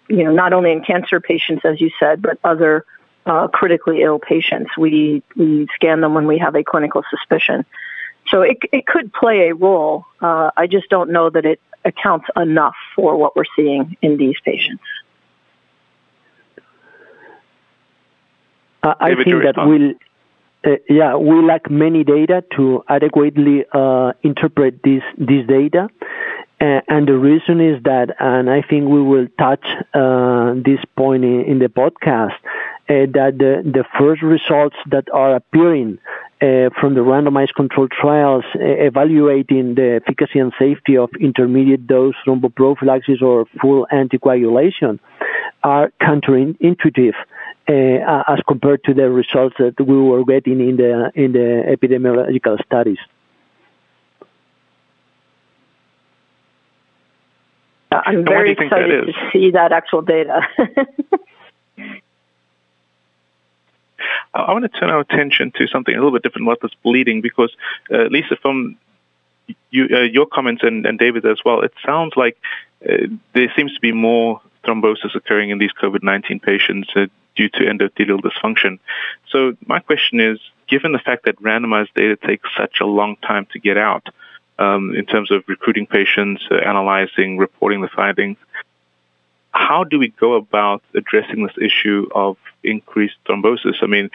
you 0.09 0.23
know 0.25 0.33
not 0.33 0.51
only 0.51 0.73
in 0.73 0.83
cancer 0.83 1.21
patients, 1.21 1.63
as 1.63 1.79
you 1.79 1.91
said, 1.99 2.21
but 2.21 2.37
other 2.43 2.85
uh, 3.25 3.47
critically 3.47 4.01
ill 4.01 4.19
patients. 4.19 4.75
We 4.77 5.23
we 5.37 5.67
scan 5.75 6.01
them 6.01 6.13
when 6.13 6.27
we 6.27 6.39
have 6.39 6.55
a 6.55 6.63
clinical 6.63 7.03
suspicion. 7.09 7.65
So 8.27 8.41
it 8.41 8.57
it 8.73 8.85
could 8.85 9.13
play 9.13 9.49
a 9.49 9.55
role. 9.55 10.05
Uh, 10.19 10.51
I 10.57 10.67
just 10.67 10.89
don't 10.89 11.11
know 11.11 11.29
that 11.29 11.45
it 11.45 11.61
accounts 11.85 12.27
enough 12.35 12.75
for 12.95 13.15
what 13.15 13.35
we're 13.35 13.51
seeing 13.55 13.95
in 14.01 14.17
these 14.17 14.35
patients. 14.43 14.83
Uh, 18.81 18.95
I 18.99 19.15
think 19.15 19.43
that 19.43 19.55
we'll, 19.57 19.93
uh, 20.65 20.71
yeah, 20.89 21.15
we 21.15 21.41
lack 21.41 21.69
many 21.69 22.03
data 22.03 22.43
to 22.55 22.83
adequately 22.89 23.65
uh, 23.71 24.11
interpret 24.23 24.81
this 24.83 25.03
this 25.17 25.47
data. 25.47 25.89
Uh, 26.61 26.81
and 26.89 27.07
the 27.07 27.17
reason 27.17 27.61
is 27.61 27.81
that, 27.83 28.13
and 28.19 28.49
I 28.49 28.61
think 28.61 28.89
we 28.89 29.01
will 29.01 29.27
touch 29.39 29.63
uh, 29.93 30.55
this 30.55 30.83
point 30.97 31.23
in, 31.23 31.45
in 31.45 31.59
the 31.59 31.67
podcast, 31.67 32.33
uh, 32.89 33.07
that 33.13 33.35
the, 33.37 33.61
the 33.63 33.85
first 33.97 34.21
results 34.21 34.75
that 34.91 35.05
are 35.13 35.35
appearing 35.35 35.99
from 36.41 36.95
the 36.95 37.01
randomized 37.01 37.53
controlled 37.53 37.91
trials 37.91 38.45
evaluating 38.55 39.75
the 39.75 40.01
efficacy 40.01 40.39
and 40.39 40.53
safety 40.57 40.97
of 40.97 41.09
intermediate 41.19 41.85
dose 41.85 42.15
thromboprophylaxis 42.25 43.21
or 43.21 43.45
full 43.61 43.85
anticoagulation 43.91 44.99
are 45.63 45.91
counterintuitive 46.01 47.13
uh, 47.13 47.23
as 47.69 48.39
compared 48.47 48.83
to 48.85 48.93
the 48.93 49.09
results 49.09 49.55
that 49.59 49.79
we 49.79 49.97
were 49.97 50.23
getting 50.25 50.59
in 50.59 50.77
the 50.77 51.11
in 51.15 51.31
the 51.33 51.63
epidemiological 51.75 52.63
studies. 52.65 52.97
I'm 57.91 58.23
very 58.23 58.51
excited 58.51 59.07
to 59.07 59.13
see 59.31 59.51
that 59.51 59.71
actual 59.71 60.01
data. 60.01 60.41
I 64.33 64.53
want 64.53 64.71
to 64.71 64.79
turn 64.79 64.89
our 64.89 64.99
attention 64.99 65.51
to 65.57 65.67
something 65.67 65.93
a 65.93 65.97
little 65.97 66.11
bit 66.11 66.21
different 66.23 66.47
about 66.47 66.61
this 66.61 66.71
bleeding 66.83 67.21
because, 67.21 67.51
uh, 67.91 68.03
Lisa, 68.03 68.35
from 68.41 68.77
you, 69.71 69.87
uh, 69.91 70.01
your 70.01 70.27
comments 70.27 70.61
and, 70.63 70.85
and 70.85 70.99
David 70.99 71.25
as 71.25 71.39
well, 71.43 71.61
it 71.61 71.73
sounds 71.83 72.13
like 72.15 72.37
uh, 72.87 73.07
there 73.33 73.51
seems 73.55 73.73
to 73.73 73.81
be 73.81 73.91
more 73.91 74.39
thrombosis 74.63 75.15
occurring 75.15 75.49
in 75.49 75.57
these 75.57 75.71
COVID-19 75.81 76.43
patients 76.43 76.89
uh, 76.95 77.07
due 77.39 77.47
to 77.47 77.59
endothelial 77.59 78.19
dysfunction. 78.19 78.79
So 79.29 79.55
my 79.65 79.79
question 79.79 80.19
is, 80.19 80.39
given 80.67 80.91
the 80.91 80.99
fact 80.99 81.23
that 81.23 81.41
randomized 81.41 81.93
data 81.95 82.17
takes 82.17 82.49
such 82.57 82.81
a 82.81 82.85
long 82.85 83.15
time 83.31 83.47
to 83.53 83.59
get 83.59 83.77
out, 83.77 84.05
um, 84.65 84.93
in 84.93 85.05
terms 85.05 85.31
of 85.31 85.45
recruiting 85.47 85.87
patients, 85.87 86.43
uh, 86.51 86.55
analyzing, 86.55 87.37
reporting 87.37 87.79
the 87.79 87.87
findings, 87.87 88.37
how 89.51 89.85
do 89.85 89.97
we 89.97 90.09
go 90.09 90.33
about 90.33 90.83
addressing 90.93 91.43
this 91.45 91.57
issue 91.69 92.09
of 92.13 92.35
increased 92.61 93.15
thrombosis? 93.25 93.77
I 93.81 93.87
mean, 93.87 94.09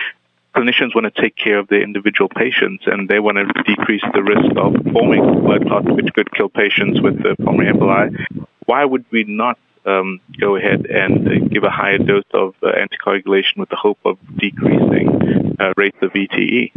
clinicians 0.55 0.95
want 0.95 1.13
to 1.13 1.23
take 1.23 1.35
care 1.35 1.59
of 1.59 1.69
their 1.69 1.83
individual 1.83 2.29
patients 2.29 2.85
and 2.87 3.09
they 3.09 3.21
want 3.21 3.39
to 3.39 3.47
decrease 3.63 4.05
the 4.13 4.23
risk 4.23 4.51
of 4.57 4.75
forming 4.93 5.25
blood 5.45 5.67
clots, 5.67 5.87
which 5.89 6.13
could 6.13 6.31
kill 6.33 6.51
patients 6.51 7.01
with 7.01 7.17
pulmonary 7.43 7.73
emboli. 7.73 8.47
Why 8.67 8.85
would 8.85 9.07
we 9.11 9.25
not 9.25 9.59
um, 9.87 10.21
go 10.41 10.57
ahead 10.57 10.87
and 10.87 11.29
uh, 11.29 11.49
give 11.49 11.65
a 11.65 11.71
higher 11.71 11.99
dose 11.99 12.25
of 12.33 12.55
uh, 12.63 12.73
anticoagulation 12.73 13.57
with 13.57 13.69
the 13.69 13.77
hope 13.77 13.99
of 14.05 14.19
decreasing 14.37 15.57
uh, 15.61 15.73
rates 15.77 15.99
of 16.03 16.13
VTE. 16.13 16.73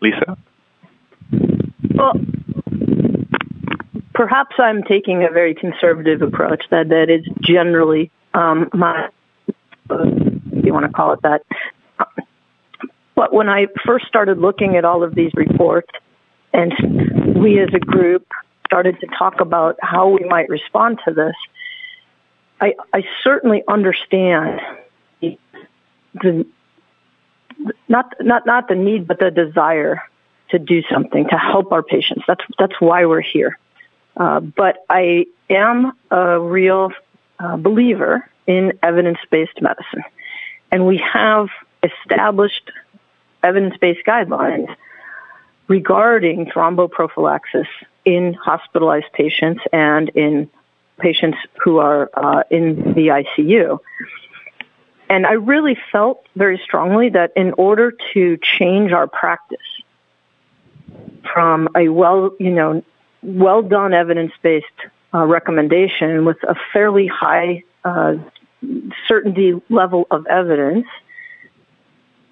Lisa? 0.00 0.36
Well, 1.94 2.14
perhaps 4.14 4.56
I'm 4.58 4.82
taking 4.82 5.24
a 5.24 5.30
very 5.30 5.54
conservative 5.54 6.22
approach. 6.22 6.64
That 6.70 6.88
that 6.88 7.08
is 7.08 7.24
generally 7.40 8.10
um, 8.34 8.68
my, 8.72 9.08
if 9.46 10.64
you 10.64 10.72
want 10.72 10.86
to 10.86 10.92
call 10.92 11.12
it 11.12 11.20
that. 11.22 11.42
But 13.14 13.32
when 13.32 13.48
I 13.48 13.66
first 13.86 14.06
started 14.06 14.38
looking 14.38 14.76
at 14.76 14.84
all 14.84 15.04
of 15.04 15.14
these 15.14 15.32
reports, 15.34 15.90
and 16.52 16.72
we 17.40 17.60
as 17.60 17.68
a 17.74 17.78
group 17.78 18.26
started 18.66 18.98
to 19.00 19.06
talk 19.18 19.40
about 19.40 19.76
how 19.80 20.08
we 20.08 20.24
might 20.24 20.48
respond 20.48 20.98
to 21.06 21.14
this, 21.14 21.34
I, 22.62 22.74
I 22.94 23.02
certainly 23.24 23.64
understand 23.66 24.60
the, 25.20 25.36
the 26.14 26.46
not 27.88 28.14
not 28.20 28.46
not 28.46 28.68
the 28.68 28.76
need, 28.76 29.08
but 29.08 29.18
the 29.18 29.32
desire 29.32 30.00
to 30.50 30.60
do 30.60 30.82
something 30.82 31.28
to 31.28 31.36
help 31.36 31.72
our 31.72 31.82
patients. 31.82 32.22
That's 32.28 32.44
that's 32.60 32.80
why 32.80 33.06
we're 33.06 33.20
here. 33.20 33.58
Uh, 34.16 34.38
but 34.38 34.84
I 34.88 35.26
am 35.50 35.92
a 36.12 36.38
real 36.38 36.92
uh, 37.40 37.56
believer 37.56 38.28
in 38.46 38.78
evidence-based 38.80 39.60
medicine, 39.60 40.04
and 40.70 40.86
we 40.86 40.98
have 40.98 41.48
established 41.82 42.70
evidence-based 43.42 44.06
guidelines 44.06 44.72
regarding 45.66 46.46
thromboprophylaxis 46.46 47.66
in 48.04 48.34
hospitalized 48.34 49.12
patients 49.14 49.62
and 49.72 50.10
in 50.10 50.48
patients 51.02 51.38
who 51.62 51.78
are 51.78 52.10
uh, 52.14 52.42
in 52.50 52.94
the 52.94 53.08
ICU. 53.08 53.78
And 55.10 55.26
I 55.26 55.32
really 55.32 55.76
felt 55.90 56.26
very 56.36 56.58
strongly 56.64 57.10
that 57.10 57.32
in 57.36 57.52
order 57.58 57.92
to 58.14 58.38
change 58.58 58.92
our 58.92 59.06
practice 59.06 59.58
from 61.34 61.68
a 61.76 61.88
well, 61.88 62.34
you 62.38 62.50
know, 62.50 62.82
well 63.22 63.62
done 63.62 63.92
evidence 63.92 64.32
based 64.42 64.66
uh, 65.12 65.26
recommendation 65.26 66.24
with 66.24 66.38
a 66.44 66.54
fairly 66.72 67.06
high 67.06 67.62
uh, 67.84 68.14
certainty 69.06 69.60
level 69.68 70.06
of 70.10 70.26
evidence, 70.26 70.86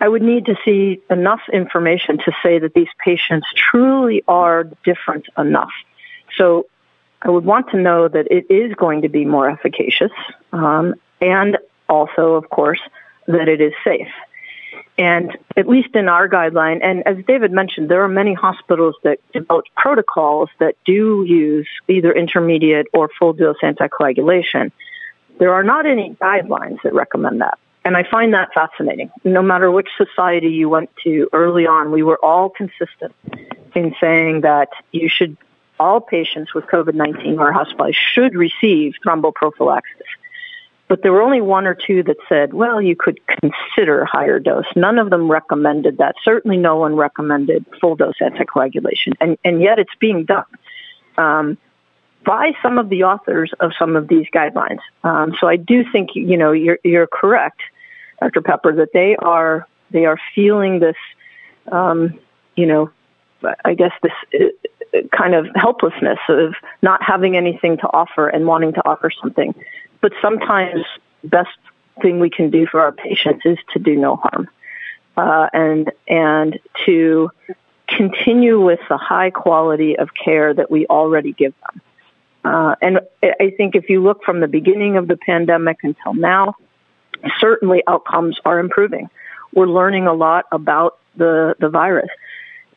I 0.01 0.09
would 0.09 0.23
need 0.23 0.47
to 0.47 0.57
see 0.65 1.03
enough 1.11 1.43
information 1.53 2.19
to 2.19 2.33
say 2.43 2.59
that 2.59 2.73
these 2.73 2.89
patients 3.05 3.47
truly 3.55 4.23
are 4.27 4.65
different 4.85 5.27
enough. 5.37 5.73
So 6.39 6.67
I 7.23 7.31
would 7.31 7.45
want 7.45 7.71
to 7.71 7.77
know 7.77 8.09
that 8.09 8.29
it 8.31 8.51
is 8.51 8.75
going 8.75 9.03
to 9.03 9.09
be 9.09 9.25
more 9.25 9.49
efficacious, 9.49 10.13
um, 10.53 10.95
and 11.21 11.59
also, 11.89 12.35
of 12.35 12.49
course, 12.49 12.81
that 13.27 13.49
it 13.49 13.61
is 13.61 13.73
safe. 13.85 14.09
And 14.97 15.37
at 15.57 15.67
least 15.67 15.95
in 15.95 16.09
our 16.09 16.29
guideline, 16.29 16.81
and 16.83 17.07
as 17.07 17.17
David 17.27 17.53
mentioned, 17.53 17.89
there 17.89 18.03
are 18.05 18.09
many 18.09 18.35
hospitals 18.35 18.97
that 19.03 19.19
develop 19.33 19.65
protocols 19.77 20.51
that 20.59 20.77
do 20.85 21.25
use 21.27 21.69
either 21.89 22.13
intermediate 22.13 22.87
or 22.93 23.09
full 23.19 23.33
dose 23.33 23.57
anticoagulation. 23.63 24.73
There 25.39 25.55
are 25.55 25.65
not 25.65 25.87
any 25.87 26.15
guidelines 26.21 26.83
that 26.83 26.93
recommend 26.93 27.41
that. 27.41 27.59
And 27.85 27.97
I 27.97 28.03
find 28.03 28.35
that 28.35 28.53
fascinating. 28.53 29.11
No 29.25 29.41
matter 29.41 29.71
which 29.71 29.89
society 29.97 30.49
you 30.49 30.69
went 30.69 30.91
to 31.05 31.29
early 31.33 31.67
on, 31.67 31.93
we 31.93 32.03
were 32.03 32.23
all 32.23 32.51
consistent 32.51 33.15
in 33.75 33.95
saying 34.01 34.43
that 34.43 34.69
you 34.93 35.09
should 35.09 35.39
all 35.81 36.01
patients 36.01 36.55
with 36.55 36.67
COVID-19 36.67 37.35
who 37.35 37.41
are 37.41 37.53
hospitalized 37.53 37.97
should 38.15 38.35
receive 38.35 38.95
thromboprophylaxis. 39.05 40.11
But 40.87 41.03
there 41.03 41.13
were 41.13 41.23
only 41.23 41.41
one 41.41 41.67
or 41.67 41.75
two 41.75 42.03
that 42.03 42.17
said, 42.29 42.53
well, 42.53 42.83
you 42.83 42.97
could 42.97 43.21
consider 43.27 44.05
higher 44.05 44.39
dose. 44.39 44.67
None 44.77 44.99
of 44.99 45.09
them 45.09 45.31
recommended 45.31 45.99
that. 45.99 46.17
Certainly 46.25 46.59
no 46.59 46.77
one 46.77 46.97
recommended 46.97 47.65
full 47.81 47.97
dose 47.97 48.19
anticoagulation. 48.21 49.15
And, 49.21 49.39
and 49.45 49.63
yet 49.63 49.79
it's 49.79 49.95
being 49.99 50.25
done. 50.25 50.45
Um, 51.17 51.59
by 52.25 52.53
some 52.63 52.79
of 52.79 52.89
the 52.91 53.05
authors 53.05 53.53
of 53.61 53.73
some 53.79 53.97
of 53.97 54.09
these 54.09 54.27
guidelines. 54.35 54.81
Um, 55.05 55.35
so 55.41 55.49
I 55.49 55.57
do 55.57 55.85
think 55.91 56.11
you 56.15 56.37
know 56.37 56.53
you're 56.53 56.79
you're 56.85 57.07
correct, 57.07 57.61
Dr. 58.21 58.43
Pepper, 58.43 58.75
that 58.77 58.93
they 58.93 59.17
are 59.17 59.67
they 59.91 60.05
are 60.05 60.19
feeling 60.35 60.81
this, 60.81 60.97
um, 61.73 62.19
you 62.57 62.67
know, 62.67 62.91
I 63.65 63.75
guess 63.75 63.93
this 64.03 64.13
kind 65.17 65.35
of 65.35 65.47
helplessness 65.55 66.19
of 66.29 66.55
not 66.83 67.03
having 67.03 67.37
anything 67.37 67.77
to 67.79 67.87
offer 67.93 68.29
and 68.29 68.47
wanting 68.47 68.73
to 68.75 68.89
offer 68.89 69.11
something. 69.21 69.55
But 70.01 70.13
sometimes 70.23 70.85
best 71.25 71.51
thing 72.03 72.21
we 72.21 72.31
can 72.31 72.51
do 72.51 72.67
for 72.67 72.81
our 72.81 72.93
patients 72.93 73.43
is 73.45 73.59
to 73.73 73.79
do 73.79 73.97
no 73.97 74.17
harm. 74.17 74.49
Uh, 75.17 75.49
and 75.53 75.93
and 76.09 76.59
to 76.87 77.31
continue 77.89 78.61
with 78.61 78.79
the 78.89 78.97
high 78.97 79.31
quality 79.31 79.99
of 79.99 80.11
care 80.15 80.55
that 80.55 80.71
we 80.71 80.87
already 80.87 81.33
give 81.33 81.53
them. 81.61 81.83
Uh, 82.45 82.75
and 82.81 83.01
I 83.23 83.53
think 83.57 83.75
if 83.75 83.91
you 83.91 84.03
look 84.03 84.23
from 84.25 84.41
the 84.41 84.49
beginning 84.49 84.97
of 84.97 85.09
the 85.09 85.17
pandemic 85.17 85.79
until 85.83 86.15
now, 86.15 86.55
certainly 87.39 87.83
outcomes 87.87 88.39
are 88.45 88.59
improving. 88.59 89.11
We're 89.53 89.67
learning 89.67 90.07
a 90.07 90.15
lot 90.15 90.47
about 90.53 90.99
the, 91.17 91.55
the 91.59 91.69
virus. 91.69 92.09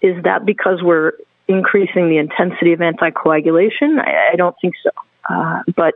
Is 0.02 0.22
that 0.24 0.46
because 0.46 0.82
we're 0.82 1.14
increasing 1.48 2.10
the 2.10 2.18
intensity 2.18 2.74
of 2.74 2.80
anticoagulation? 2.80 4.00
I, 4.00 4.34
I 4.34 4.36
don't 4.36 4.56
think 4.62 4.76
so. 4.84 4.92
Uh, 5.30 5.64
but 5.76 5.96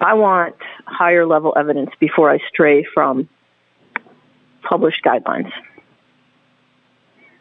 I 0.00 0.14
want 0.14 0.56
higher 0.86 1.26
level 1.26 1.54
evidence 1.56 1.90
before 1.98 2.30
I 2.30 2.38
stray 2.48 2.84
from 2.94 3.28
published 4.62 5.02
guidelines. 5.04 5.52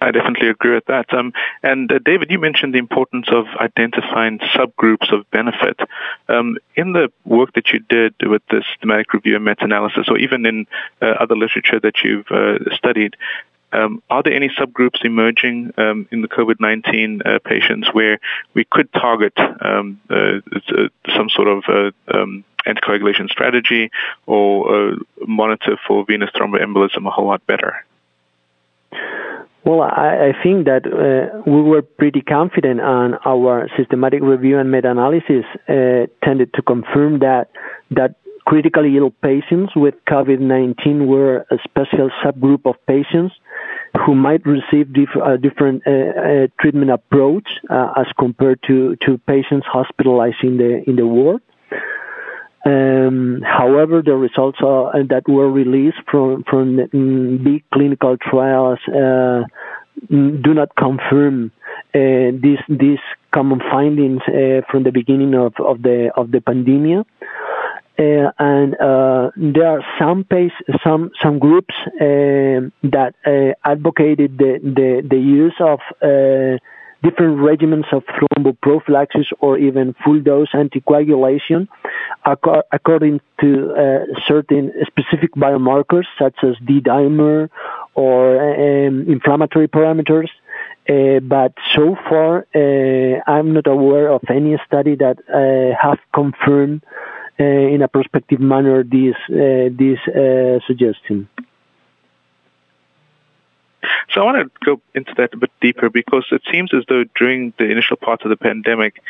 I 0.03 0.11
definitely 0.11 0.49
agree 0.49 0.73
with 0.73 0.85
that. 0.87 1.13
Um, 1.13 1.31
and 1.61 1.89
uh, 1.89 1.99
David, 2.03 2.29
you 2.29 2.37
mentioned 2.37 2.73
the 2.73 2.77
importance 2.77 3.27
of 3.31 3.45
identifying 3.57 4.39
subgroups 4.53 5.13
of 5.13 5.29
benefit. 5.31 5.79
Um, 6.27 6.57
in 6.75 6.91
the 6.91 7.11
work 7.23 7.53
that 7.53 7.69
you 7.71 7.79
did 7.79 8.13
with 8.21 8.41
the 8.49 8.63
systematic 8.73 9.13
review 9.13 9.37
and 9.37 9.45
meta-analysis, 9.45 10.09
or 10.09 10.17
even 10.17 10.45
in 10.45 10.67
uh, 11.01 11.05
other 11.05 11.37
literature 11.37 11.79
that 11.79 12.03
you've 12.03 12.29
uh, 12.29 12.59
studied, 12.75 13.15
um, 13.73 14.03
are 14.09 14.23
there 14.23 14.33
any 14.33 14.49
subgroups 14.49 15.03
emerging 15.03 15.73
um, 15.77 16.07
in 16.11 16.21
the 16.21 16.27
COVID-19 16.27 17.25
uh, 17.25 17.39
patients 17.39 17.89
where 17.91 18.19
we 18.53 18.65
could 18.65 18.91
target 18.93 19.33
um, 19.37 19.99
uh, 20.09 20.39
uh 20.55 20.87
some 21.15 21.29
sort 21.29 21.47
of 21.47 21.63
uh, 21.67 21.91
um, 22.15 22.43
anticoagulation 22.67 23.29
strategy 23.29 23.91
or 24.25 24.91
uh, 24.91 24.95
monitor 25.25 25.77
for 25.87 26.05
venous 26.05 26.29
thromboembolism 26.35 27.05
a 27.07 27.09
whole 27.09 27.27
lot 27.27 27.45
better? 27.47 27.85
Well, 29.65 29.81
I, 29.81 30.33
I 30.33 30.43
think 30.43 30.65
that 30.65 30.85
uh, 30.85 31.41
we 31.49 31.61
were 31.61 31.81
pretty 31.81 32.21
confident 32.21 32.81
on 32.81 33.15
our 33.25 33.69
systematic 33.77 34.21
review 34.21 34.59
and 34.59 34.69
meta-analysis 34.69 35.45
tended 36.23 36.53
to 36.53 36.61
confirm 36.61 37.19
that 37.19 37.49
that 37.91 38.15
critically 38.45 38.97
ill 38.97 39.11
patients 39.11 39.73
with 39.75 39.95
COVID-19 40.09 41.05
were 41.07 41.45
a 41.49 41.57
special 41.63 42.09
subgroup 42.23 42.65
of 42.65 42.75
patients 42.85 43.33
who 44.05 44.15
might 44.15 44.45
receive 44.45 44.91
dif- 44.93 45.23
a 45.23 45.37
different 45.37 45.83
uh, 45.85 45.91
uh, 45.91 46.47
treatment 46.59 46.91
approach 46.91 47.47
uh, 47.69 47.93
as 47.97 48.07
compared 48.17 48.59
to, 48.63 48.95
to 48.97 49.17
patients 49.19 49.67
hospitalized 49.67 50.43
in 50.43 50.57
the 50.57 50.83
in 50.89 50.95
the 50.95 51.05
ward. 51.05 51.41
Um, 52.65 53.41
however, 53.45 54.01
the 54.01 54.15
results 54.15 54.59
are, 54.63 55.03
that 55.03 55.27
were 55.27 55.51
released 55.51 55.97
from 56.09 56.43
from 56.49 56.77
mm, 56.77 57.43
big 57.43 57.63
clinical 57.73 58.17
trials 58.17 58.79
uh, 58.87 59.43
do 60.09 60.53
not 60.53 60.75
confirm 60.75 61.51
uh, 61.93 62.31
these 62.41 62.59
these 62.69 63.03
common 63.31 63.59
findings 63.59 64.21
uh, 64.27 64.61
from 64.69 64.83
the 64.83 64.91
beginning 64.91 65.35
of, 65.35 65.53
of 65.59 65.81
the 65.81 66.11
of 66.15 66.31
the 66.31 66.41
pandemic. 66.41 67.05
Uh, 67.97 68.31
and 68.39 68.73
uh, 68.81 69.29
there 69.37 69.67
are 69.67 69.83
some 69.99 70.25
some 70.83 71.11
some 71.21 71.37
groups 71.37 71.75
uh, 71.85 72.65
that 72.81 73.13
advocated 73.63 74.35
the, 74.39 74.59
the 74.63 75.07
the 75.07 75.17
use 75.17 75.53
of 75.59 75.79
different 77.03 77.37
regimens 77.37 77.85
of 77.91 78.03
thromboprophylaxis 78.15 79.27
or 79.39 79.59
even 79.59 79.93
full 80.03 80.19
dose 80.21 80.49
anticoagulation 80.53 81.67
according 82.25 83.19
to 83.39 83.73
uh, 83.73 84.19
certain 84.25 84.71
specific 84.87 85.35
biomarkers 85.35 86.05
such 86.17 86.35
as 86.43 86.55
D-dimer 86.65 87.49
or 87.93 88.87
um, 88.87 89.05
inflammatory 89.07 89.67
parameters. 89.67 90.29
Uh, 90.89 91.19
but 91.19 91.53
so 91.75 91.95
far, 92.09 92.47
uh, 92.55 93.21
I'm 93.27 93.53
not 93.53 93.67
aware 93.67 94.09
of 94.09 94.21
any 94.29 94.57
study 94.65 94.95
that 94.95 95.17
uh, 95.29 95.75
have 95.81 95.99
confirmed 96.13 96.83
uh, 96.85 97.12
in 97.37 97.81
a 97.81 97.87
prospective 97.87 98.39
manner 98.39 98.83
this 98.83 99.15
uh, 99.29 99.69
this 99.71 99.99
suggestion. 100.67 101.29
So 104.13 104.21
I 104.21 104.25
want 104.25 104.53
to 104.53 104.65
go 104.65 104.81
into 104.93 105.13
that 105.17 105.33
a 105.33 105.37
bit 105.37 105.51
deeper 105.59 105.89
because 105.89 106.25
it 106.31 106.41
seems 106.51 106.73
as 106.73 106.83
though 106.87 107.03
during 107.15 107.53
the 107.57 107.65
initial 107.69 107.97
parts 107.97 108.23
of 108.23 108.29
the 108.29 108.37
pandemic, 108.37 109.01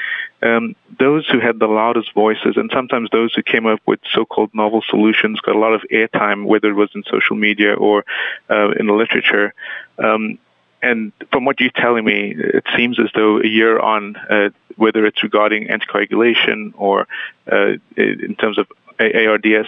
um, 0.41 0.75
those 0.97 1.27
who 1.27 1.39
had 1.39 1.59
the 1.59 1.67
loudest 1.67 2.13
voices 2.13 2.53
and 2.55 2.71
sometimes 2.73 3.09
those 3.12 3.33
who 3.33 3.43
came 3.43 3.65
up 3.65 3.81
with 3.86 3.99
so-called 4.13 4.51
novel 4.53 4.81
solutions 4.89 5.39
got 5.41 5.55
a 5.55 5.59
lot 5.59 5.73
of 5.73 5.81
airtime, 5.91 6.45
whether 6.45 6.69
it 6.69 6.75
was 6.75 6.89
in 6.95 7.03
social 7.12 7.36
media 7.36 7.73
or 7.73 8.05
uh, 8.49 8.71
in 8.71 8.88
the 8.88 8.93
literature. 8.93 9.53
Um, 9.99 10.39
and 10.84 11.13
from 11.32 11.46
what 11.46 11.60
you're 11.60 11.72
telling 11.72 12.04
me, 12.04 12.36
it 12.38 12.65
seems 12.76 13.00
as 13.00 13.10
though 13.15 13.39
a 13.41 13.48
year 13.48 13.80
on, 13.80 14.15
uh, 14.15 14.50
whether 14.76 15.06
it's 15.06 15.24
regarding 15.24 15.67
anticoagulation 15.67 16.74
or 16.76 17.08
uh, 17.52 17.74
in 17.96 18.36
terms 18.36 18.58
of 18.58 18.67
ARDS, 19.00 19.67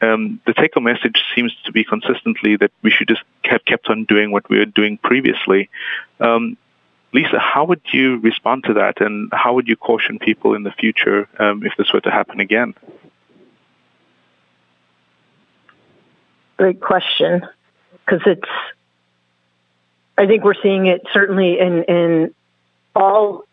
um, 0.00 0.40
the 0.46 0.54
take-home 0.54 0.84
message 0.84 1.22
seems 1.34 1.54
to 1.66 1.72
be 1.72 1.84
consistently 1.84 2.56
that 2.56 2.72
we 2.82 2.90
should 2.90 3.08
just 3.08 3.22
have 3.44 3.64
kept 3.64 3.88
on 3.88 4.04
doing 4.04 4.32
what 4.32 4.48
we 4.48 4.58
were 4.58 4.64
doing 4.64 4.98
previously. 4.98 5.68
Um, 6.18 6.56
Lisa, 7.12 7.38
how 7.38 7.64
would 7.66 7.82
you 7.92 8.18
respond 8.18 8.64
to 8.64 8.74
that, 8.74 9.00
and 9.00 9.30
how 9.32 9.54
would 9.54 9.68
you 9.68 9.76
caution 9.76 10.18
people 10.18 10.54
in 10.54 10.64
the 10.64 10.72
future 10.72 11.28
um, 11.38 11.64
if 11.64 11.72
this 11.76 11.92
were 11.92 12.00
to 12.00 12.10
happen 12.10 12.40
again? 12.40 12.74
Great 16.56 16.80
question, 16.80 17.46
because 18.04 18.22
it's. 18.26 18.48
I 20.16 20.26
think 20.26 20.44
we're 20.44 20.60
seeing 20.62 20.86
it 20.86 21.02
certainly 21.12 21.58
in 21.58 21.84
in 21.84 22.34
all 22.94 23.44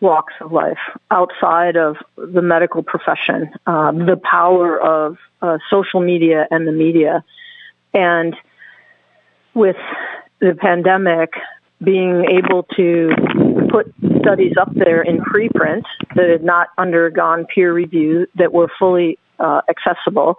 walks 0.00 0.34
of 0.40 0.52
life 0.52 0.78
outside 1.10 1.76
of 1.76 1.96
the 2.16 2.42
medical 2.42 2.82
profession, 2.82 3.52
um, 3.66 4.04
the 4.04 4.16
power 4.16 4.78
of 4.78 5.16
uh, 5.40 5.58
social 5.70 6.00
media 6.00 6.46
and 6.50 6.66
the 6.66 6.72
media. 6.72 7.24
And 7.94 8.34
with 9.54 9.76
the 10.40 10.54
pandemic, 10.54 11.34
being 11.82 12.24
able 12.24 12.64
to 12.76 13.10
put 13.70 13.94
studies 14.22 14.54
up 14.60 14.72
there 14.74 15.02
in 15.02 15.18
preprint 15.18 15.82
that 16.14 16.28
had 16.30 16.44
not 16.44 16.68
undergone 16.78 17.46
peer 17.46 17.72
review, 17.72 18.26
that 18.36 18.52
were 18.52 18.70
fully 18.78 19.18
uh, 19.38 19.60
accessible, 19.68 20.36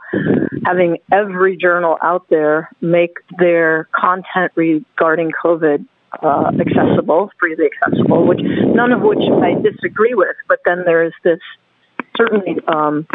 having 0.65 0.97
every 1.11 1.57
journal 1.57 1.97
out 2.01 2.25
there 2.29 2.69
make 2.81 3.17
their 3.37 3.89
content 3.93 4.51
regarding 4.55 5.31
COVID 5.43 5.85
uh, 6.21 6.51
accessible, 6.59 7.31
freely 7.39 7.65
accessible, 7.65 8.25
which 8.25 8.39
none 8.41 8.91
of 8.91 9.01
which 9.01 9.19
I 9.19 9.59
disagree 9.61 10.13
with. 10.13 10.35
But 10.47 10.59
then 10.65 10.83
there 10.85 11.03
is 11.03 11.13
this 11.23 11.39
certainly 12.15 12.57
um, 12.67 13.07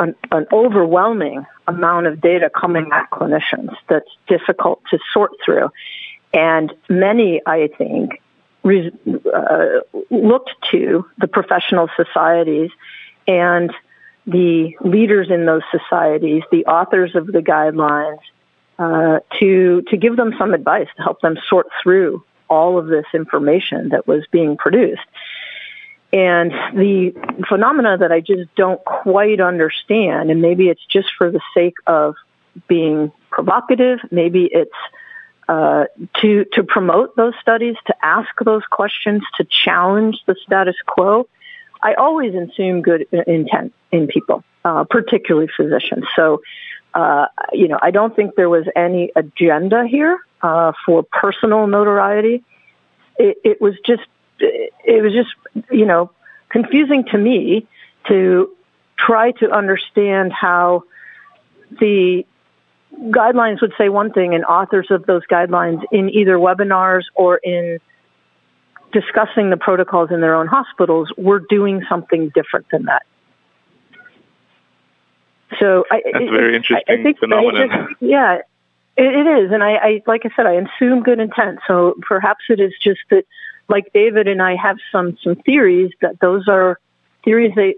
an, 0.00 0.14
an, 0.32 0.46
overwhelming 0.50 1.44
amount 1.66 2.06
of 2.06 2.20
data 2.20 2.50
coming 2.50 2.88
at 2.92 3.10
clinicians 3.10 3.76
that's 3.88 4.08
difficult 4.26 4.80
to 4.90 4.98
sort 5.12 5.32
through, 5.44 5.68
and 6.32 6.72
many, 6.88 7.42
I 7.44 7.68
think, 7.76 8.22
re- 8.68 8.92
uh, 9.34 9.80
looked 10.10 10.50
to 10.70 11.06
the 11.18 11.28
professional 11.28 11.88
societies 11.96 12.70
and 13.26 13.72
the 14.26 14.76
leaders 14.80 15.30
in 15.30 15.46
those 15.46 15.62
societies, 15.70 16.42
the 16.50 16.66
authors 16.66 17.14
of 17.14 17.26
the 17.26 17.40
guidelines, 17.40 18.20
uh, 18.78 19.20
to 19.40 19.82
to 19.88 19.96
give 19.96 20.16
them 20.16 20.34
some 20.38 20.54
advice 20.54 20.86
to 20.96 21.02
help 21.02 21.20
them 21.20 21.36
sort 21.48 21.66
through 21.82 22.24
all 22.48 22.78
of 22.78 22.86
this 22.86 23.06
information 23.12 23.88
that 23.90 24.06
was 24.06 24.24
being 24.30 24.56
produced. 24.56 25.02
And 26.12 26.52
the 26.74 27.12
phenomena 27.48 27.98
that 27.98 28.12
I 28.12 28.20
just 28.20 28.54
don't 28.54 28.82
quite 28.84 29.40
understand, 29.40 30.30
and 30.30 30.40
maybe 30.40 30.68
it's 30.68 30.84
just 30.86 31.08
for 31.18 31.30
the 31.30 31.40
sake 31.52 31.74
of 31.86 32.14
being 32.66 33.12
provocative, 33.30 33.98
maybe 34.10 34.48
it's 34.50 34.70
uh, 35.48 35.84
to 36.20 36.44
to 36.52 36.62
promote 36.62 37.16
those 37.16 37.34
studies, 37.40 37.76
to 37.86 37.94
ask 38.02 38.28
those 38.44 38.62
questions, 38.70 39.22
to 39.36 39.44
challenge 39.64 40.16
the 40.26 40.36
status 40.44 40.76
quo. 40.86 41.26
I 41.82 41.94
always 41.94 42.34
assume 42.34 42.82
good 42.82 43.06
intent 43.26 43.72
in 43.92 44.08
people, 44.08 44.44
uh, 44.64 44.84
particularly 44.84 45.48
physicians. 45.56 46.04
So, 46.16 46.42
uh, 46.94 47.26
you 47.52 47.68
know, 47.68 47.78
I 47.80 47.90
don't 47.92 48.14
think 48.14 48.34
there 48.34 48.50
was 48.50 48.66
any 48.74 49.12
agenda 49.14 49.86
here 49.86 50.18
uh, 50.42 50.72
for 50.84 51.04
personal 51.04 51.66
notoriety. 51.66 52.44
It, 53.16 53.38
it 53.44 53.60
was 53.60 53.74
just, 53.86 54.02
it 54.40 55.02
was 55.02 55.12
just, 55.12 55.30
you 55.70 55.86
know, 55.86 56.10
confusing 56.48 57.04
to 57.12 57.18
me 57.18 57.66
to 58.08 58.50
try 58.98 59.30
to 59.32 59.50
understand 59.50 60.32
how 60.32 60.84
the 61.78 62.26
guidelines 62.94 63.60
would 63.60 63.72
say 63.78 63.88
one 63.88 64.12
thing 64.12 64.34
and 64.34 64.44
authors 64.44 64.90
of 64.90 65.06
those 65.06 65.22
guidelines 65.30 65.82
in 65.92 66.10
either 66.10 66.36
webinars 66.36 67.02
or 67.14 67.36
in 67.36 67.78
discussing 68.92 69.50
the 69.50 69.56
protocols 69.56 70.10
in 70.10 70.20
their 70.20 70.34
own 70.34 70.46
hospitals 70.46 71.12
were 71.16 71.40
doing 71.40 71.82
something 71.88 72.30
different 72.34 72.66
than 72.70 72.84
that. 72.84 73.02
So 75.58 75.84
I, 75.90 76.02
that's 76.04 76.24
a 76.24 76.30
very 76.30 76.56
interesting 76.56 76.84
I, 76.88 77.00
I 77.00 77.02
think 77.02 77.18
phenomenon. 77.18 77.96
yeah, 78.00 78.40
it, 78.96 79.04
it 79.04 79.26
is, 79.26 79.52
and 79.52 79.62
I, 79.62 79.74
I, 79.74 80.02
like 80.06 80.26
I 80.26 80.30
said, 80.36 80.46
I 80.46 80.54
assume 80.54 81.02
good 81.02 81.20
intent. 81.20 81.60
So 81.66 81.94
perhaps 82.02 82.44
it 82.48 82.60
is 82.60 82.72
just 82.82 83.00
that, 83.10 83.24
like 83.68 83.92
David 83.92 84.28
and 84.28 84.42
I 84.42 84.56
have 84.56 84.78
some 84.90 85.18
some 85.22 85.36
theories 85.36 85.92
that 86.00 86.20
those 86.20 86.48
are 86.48 86.78
theories 87.24 87.52
they 87.54 87.76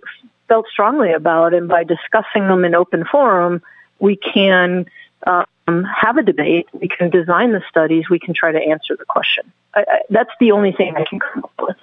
felt 0.48 0.66
strongly 0.68 1.12
about, 1.12 1.54
and 1.54 1.68
by 1.68 1.84
discussing 1.84 2.48
them 2.48 2.64
in 2.64 2.74
open 2.74 3.04
forum, 3.04 3.62
we 3.98 4.16
can 4.16 4.86
um, 5.26 5.84
have 5.84 6.16
a 6.16 6.22
debate. 6.22 6.66
We 6.72 6.88
can 6.88 7.10
design 7.10 7.52
the 7.52 7.62
studies. 7.68 8.08
We 8.10 8.18
can 8.18 8.34
try 8.34 8.52
to 8.52 8.58
answer 8.58 8.96
the 8.96 9.04
question. 9.04 9.50
I, 9.74 9.80
I, 9.80 10.00
that's 10.10 10.30
the 10.40 10.52
only 10.52 10.72
thing 10.72 10.94
I 10.96 11.04
can 11.04 11.20
come 11.20 11.44
up 11.44 11.52
with. 11.60 11.76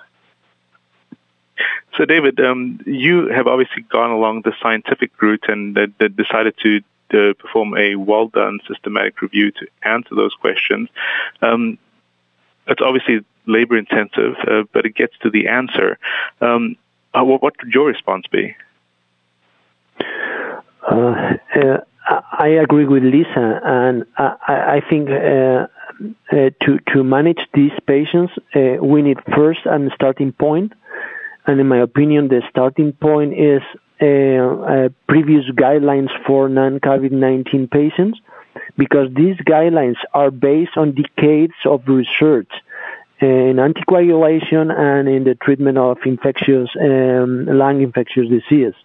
So, 1.98 2.06
David, 2.06 2.40
um, 2.40 2.80
you 2.86 3.28
have 3.28 3.48
obviously 3.48 3.82
gone 3.84 4.12
along 4.12 4.44
the 4.44 4.54
scientific 4.62 5.20
route 5.22 5.46
and 5.48 5.78
uh, 5.78 5.88
decided 6.10 6.56
to 6.64 6.82
to 7.12 7.34
perform 7.36 7.76
a 7.78 7.96
well 7.96 8.28
done 8.28 8.60
systematic 8.68 9.22
review 9.22 9.52
to 9.52 9.68
answer 9.84 10.14
those 10.14 10.34
questions. 10.34 10.90
Um, 11.42 11.78
it's 12.68 12.82
obviously 12.82 13.26
labor 13.46 13.78
intensive, 13.78 14.36
uh, 14.46 14.64
but 14.74 14.86
it 14.86 14.94
gets 14.94 15.14
to 15.20 15.30
the 15.30 15.48
answer. 15.48 15.98
Um, 16.42 16.76
uh, 17.14 17.24
what, 17.24 17.42
what, 17.42 17.54
would 17.64 17.74
your 17.74 17.88
response 17.88 18.26
be? 18.30 18.56
Uh, 20.90 21.34
uh 21.56 21.78
I 22.10 22.48
agree 22.64 22.86
with 22.86 23.04
Lisa, 23.04 23.60
and 23.64 24.06
I, 24.18 24.78
I 24.78 24.82
think 24.90 25.10
uh, 25.10 25.68
uh, 26.32 26.50
to 26.62 26.80
to 26.94 27.04
manage 27.04 27.40
these 27.54 27.72
patients, 27.86 28.34
uh, 28.56 28.82
we 28.82 29.02
need 29.02 29.18
first 29.36 29.66
a 29.66 29.78
starting 29.94 30.32
point, 30.32 30.72
and 31.46 31.60
in 31.60 31.68
my 31.68 31.80
opinion, 31.80 32.30
the 32.30 32.42
starting 32.50 32.94
point 32.94 33.34
is 33.34 33.62
uh, 34.02 34.06
uh, 34.06 34.90
previous 35.10 35.44
guidelines 35.52 36.10
for 36.26 36.48
non-COVID-19 36.48 37.70
patients 37.72 38.20
because 38.78 39.10
these 39.16 39.36
guidelines 39.38 39.98
are 40.14 40.32
based 40.32 40.78
on 40.78 40.94
decades 40.94 41.56
of 41.66 41.82
research 41.88 42.52
in 43.20 43.56
anticoagulation 43.58 44.72
and 44.72 45.10
in 45.10 45.24
the 45.24 45.36
treatment 45.36 45.78
of 45.78 45.98
infectious 46.06 46.70
um, 46.80 47.46
lung 47.48 47.82
infectious 47.82 48.30
disease. 48.30 48.76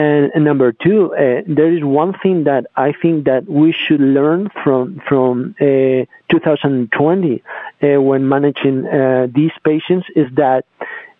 And, 0.00 0.30
and 0.34 0.44
number 0.46 0.72
two, 0.72 1.12
uh, 1.12 1.42
there 1.46 1.70
is 1.70 1.84
one 1.84 2.14
thing 2.22 2.44
that 2.44 2.64
I 2.74 2.92
think 3.02 3.26
that 3.26 3.46
we 3.46 3.70
should 3.72 4.00
learn 4.00 4.48
from 4.64 5.02
from 5.06 5.54
uh, 5.60 6.06
2020 6.30 7.42
uh, 7.82 8.00
when 8.00 8.26
managing 8.26 8.86
uh, 8.86 9.26
these 9.30 9.52
patients 9.62 10.06
is 10.16 10.28
that 10.36 10.64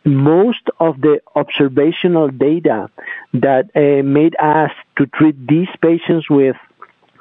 most 0.07 0.64
of 0.79 0.99
the 1.03 1.21
observational 1.35 2.29
data 2.29 2.88
that 3.35 3.64
uh, 3.77 4.03
made 4.03 4.35
us 4.40 4.71
to 4.97 5.05
treat 5.05 5.37
these 5.47 5.69
patients 5.83 6.31
with 6.31 6.57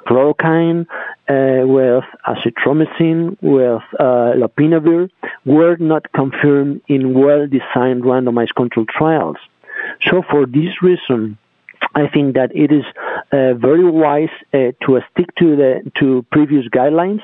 chloroquine, 0.06 0.86
uh, 1.28 1.66
with 1.66 2.04
azithromycin, 2.26 3.36
with 3.42 3.82
uh, 3.98 4.32
lopinavir, 4.42 5.10
were 5.44 5.76
not 5.76 6.10
confirmed 6.12 6.80
in 6.88 7.12
well-designed 7.12 8.02
randomized 8.02 8.54
controlled 8.56 8.88
trials. 8.88 9.36
So 10.08 10.22
for 10.22 10.46
this 10.46 10.80
reason, 10.80 11.36
I 11.94 12.06
think 12.06 12.34
that 12.34 12.54
it 12.54 12.70
is 12.70 12.84
uh, 13.32 13.54
very 13.54 13.84
wise 13.84 14.28
uh, 14.54 14.72
to 14.84 15.00
stick 15.10 15.34
to 15.36 15.56
the 15.56 15.90
to 15.98 16.24
previous 16.30 16.66
guidelines 16.68 17.22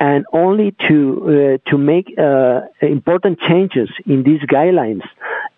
and 0.00 0.24
only 0.32 0.74
to 0.88 1.58
uh, 1.64 1.70
to 1.70 1.78
make 1.78 2.14
uh, 2.18 2.62
important 2.80 3.40
changes 3.40 3.90
in 4.06 4.22
these 4.22 4.40
guidelines 4.40 5.02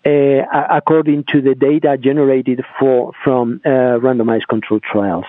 uh, 0.05 0.65
according 0.69 1.23
to 1.25 1.41
the 1.41 1.55
data 1.55 1.97
generated 1.97 2.63
for 2.79 3.13
from 3.23 3.61
uh, 3.65 3.69
randomized 3.99 4.47
controlled 4.47 4.83
trials. 4.83 5.25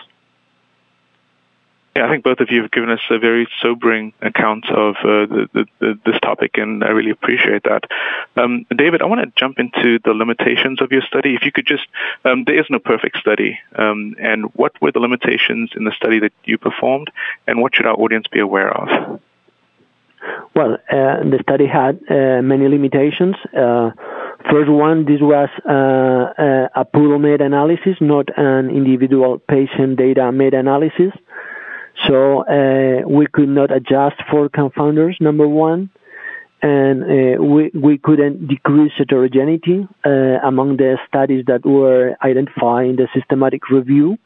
Yeah, 1.94 2.06
I 2.06 2.10
think 2.10 2.24
both 2.24 2.40
of 2.40 2.50
you 2.50 2.62
have 2.62 2.70
given 2.70 2.88
us 2.88 3.00
a 3.10 3.18
very 3.18 3.46
sobering 3.60 4.14
account 4.22 4.64
of 4.70 4.96
uh, 4.96 5.26
the, 5.26 5.48
the, 5.52 5.66
the, 5.78 6.00
this 6.06 6.18
topic, 6.20 6.52
and 6.56 6.82
I 6.82 6.88
really 6.88 7.10
appreciate 7.10 7.64
that. 7.64 7.82
Um, 8.34 8.64
David, 8.74 9.02
I 9.02 9.04
want 9.04 9.20
to 9.20 9.32
jump 9.38 9.58
into 9.58 9.98
the 10.02 10.12
limitations 10.12 10.80
of 10.80 10.90
your 10.90 11.02
study. 11.02 11.34
If 11.34 11.44
you 11.44 11.52
could 11.52 11.66
just, 11.66 11.86
um, 12.24 12.44
there 12.46 12.58
is 12.58 12.64
no 12.70 12.78
perfect 12.78 13.18
study, 13.18 13.58
um, 13.76 14.16
and 14.18 14.46
what 14.54 14.72
were 14.80 14.90
the 14.90 15.00
limitations 15.00 15.72
in 15.76 15.84
the 15.84 15.92
study 15.92 16.18
that 16.20 16.32
you 16.44 16.56
performed, 16.56 17.10
and 17.46 17.60
what 17.60 17.74
should 17.74 17.84
our 17.84 17.94
audience 17.94 18.26
be 18.26 18.40
aware 18.40 18.72
of? 18.72 19.20
Well, 20.54 20.74
uh, 20.74 21.24
the 21.28 21.40
study 21.42 21.66
had 21.66 22.00
uh, 22.08 22.40
many 22.40 22.68
limitations. 22.68 23.36
Uh, 23.54 23.90
first 24.50 24.70
one, 24.70 25.04
this 25.04 25.20
was 25.20 25.50
uh, 25.68 26.68
a 26.74 26.84
pool 26.86 27.18
meta-analysis, 27.18 27.96
not 28.00 28.30
an 28.38 28.70
individual 28.70 29.38
patient 29.38 29.98
data 29.98 30.32
meta-analysis. 30.32 31.12
So 32.08 32.44
uh, 32.44 33.08
we 33.08 33.26
could 33.26 33.48
not 33.48 33.70
adjust 33.70 34.16
for 34.30 34.48
confounders, 34.48 35.20
number 35.20 35.46
one. 35.46 35.90
And 36.62 37.02
uh, 37.02 37.42
we, 37.42 37.70
we 37.74 37.98
couldn't 37.98 38.46
decrease 38.46 38.92
heterogeneity 38.96 39.88
among 40.04 40.76
the 40.76 40.96
studies 41.08 41.44
that 41.46 41.66
were 41.66 42.14
identified 42.22 42.86
in 42.86 42.96
the 42.96 43.08
systematic 43.12 43.68
review 43.68 44.18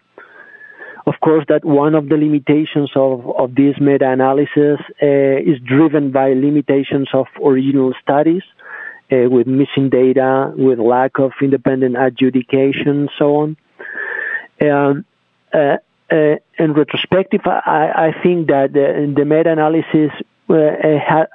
of 1.06 1.14
course, 1.20 1.44
that 1.48 1.64
one 1.64 1.94
of 1.94 2.08
the 2.08 2.16
limitations 2.16 2.90
of, 2.96 3.30
of 3.38 3.54
this 3.54 3.76
meta-analysis 3.80 4.80
uh, 5.00 5.06
is 5.06 5.60
driven 5.64 6.10
by 6.10 6.32
limitations 6.32 7.08
of 7.14 7.26
original 7.44 7.94
studies 8.02 8.42
uh, 9.12 9.30
with 9.30 9.46
missing 9.46 9.88
data, 9.88 10.52
with 10.56 10.80
lack 10.80 11.20
of 11.20 11.30
independent 11.40 11.96
adjudication, 11.96 13.08
so 13.16 13.36
on. 13.36 13.56
Um, 14.60 15.04
uh, 16.10 16.36
in 16.58 16.72
retrospective, 16.72 17.40
I, 17.46 18.12
I, 18.14 18.22
think 18.22 18.48
that 18.48 18.72
the, 18.72 19.12
the 19.16 19.24
meta-analysis 19.24 20.12
uh, 20.48 20.54
ha- 21.04 21.26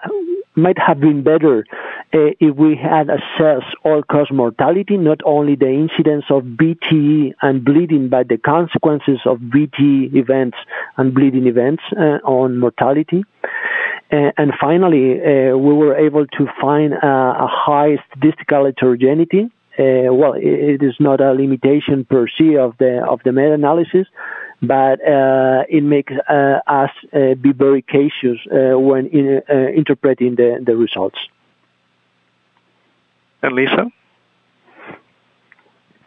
might 0.56 0.78
have 0.78 1.00
been 1.00 1.24
better 1.24 1.66
uh, 2.14 2.36
if 2.40 2.56
we 2.56 2.76
had 2.76 3.10
assessed 3.10 3.74
all-cause 3.84 4.30
mortality, 4.32 4.98
not 4.98 5.20
only 5.26 5.56
the 5.56 5.70
incidence 5.70 6.26
of 6.30 6.44
VTE 6.44 7.34
and 7.42 7.64
bleeding, 7.64 8.10
but 8.10 8.28
the 8.28 8.38
consequences 8.38 9.20
of 9.26 9.40
VTE 9.40 10.16
events 10.16 10.58
and 10.98 11.14
bleeding 11.14 11.48
events 11.48 11.84
uh, 11.98 12.20
on 12.24 12.58
mortality. 12.58 13.24
Uh, 14.12 14.32
and 14.38 14.52
finally, 14.60 15.22
uh, 15.22 15.56
we 15.56 15.74
were 15.74 15.96
able 15.96 16.28
to 16.28 16.48
find 16.60 16.94
a 16.94 17.48
high 17.48 17.98
statistical 18.10 18.66
heterogeneity. 18.66 19.50
Well, 19.78 20.34
it, 20.34 20.82
it 20.82 20.84
is 20.84 20.96
not 21.00 21.22
a 21.22 21.32
limitation 21.32 22.06
per 22.06 22.28
se 22.28 22.58
of 22.58 22.78
the 22.78 23.04
of 23.08 23.22
the 23.24 23.32
meta-analysis, 23.32 24.06
but 24.62 25.06
uh, 25.06 25.64
it 25.70 25.84
makes 25.84 26.14
uh, 26.30 26.60
us 26.68 26.92
uh, 27.14 27.34
be 27.36 27.52
very 27.52 27.82
cautious 27.82 28.40
when 28.46 29.08
in, 29.08 29.42
interpreting 29.76 30.36
the, 30.36 30.62
the 30.64 30.76
results. 30.76 31.18
And 33.42 33.56
Lisa? 33.56 33.92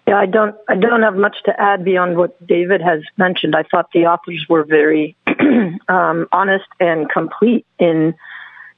Yeah, 0.06 0.18
I 0.18 0.26
don't. 0.26 0.54
I 0.68 0.76
don't 0.76 1.02
have 1.02 1.16
much 1.16 1.36
to 1.46 1.58
add 1.58 1.82
beyond 1.82 2.18
what 2.18 2.46
David 2.46 2.82
has 2.82 3.02
mentioned. 3.16 3.56
I 3.56 3.62
thought 3.62 3.88
the 3.92 4.06
authors 4.06 4.44
were 4.48 4.62
very 4.62 5.16
um, 5.88 6.28
honest 6.30 6.66
and 6.78 7.08
complete 7.08 7.66
in 7.78 8.14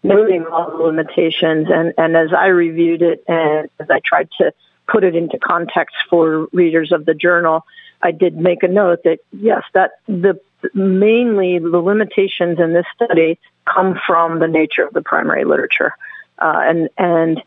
noting 0.07 0.47
all 0.47 0.71
the 0.71 0.83
limitations. 0.83 1.69
And, 1.71 1.93
and 1.99 2.17
as 2.17 2.33
I 2.33 2.47
reviewed 2.47 3.03
it 3.03 3.25
and 3.29 3.69
as 3.79 3.91
I 3.91 4.01
tried 4.05 4.29
to 4.39 4.53
put 4.89 5.05
it 5.05 5.17
into 5.17 5.39
context 5.39 5.97
for 6.09 6.47
readers 6.53 6.93
of 6.93 7.05
the 7.05 7.15
journal, 7.15 7.65
I 8.03 8.11
did 8.11 8.37
make 8.37 8.63
a 8.63 8.69
note 8.69 9.03
that 9.05 9.19
yes, 9.33 9.63
that 9.75 9.93
the 10.07 10.41
mainly 10.75 11.59
the 11.59 11.79
limitations 11.79 12.59
in 12.59 12.73
this 12.73 12.87
study 12.95 13.39
come 13.65 13.99
from 14.07 14.39
the 14.39 14.49
nature 14.49 14.85
of 14.85 14.93
the 14.93 15.03
primary 15.03 15.45
literature, 15.45 15.93
uh, 16.39 16.61
and 16.65 16.89
and 16.99 17.43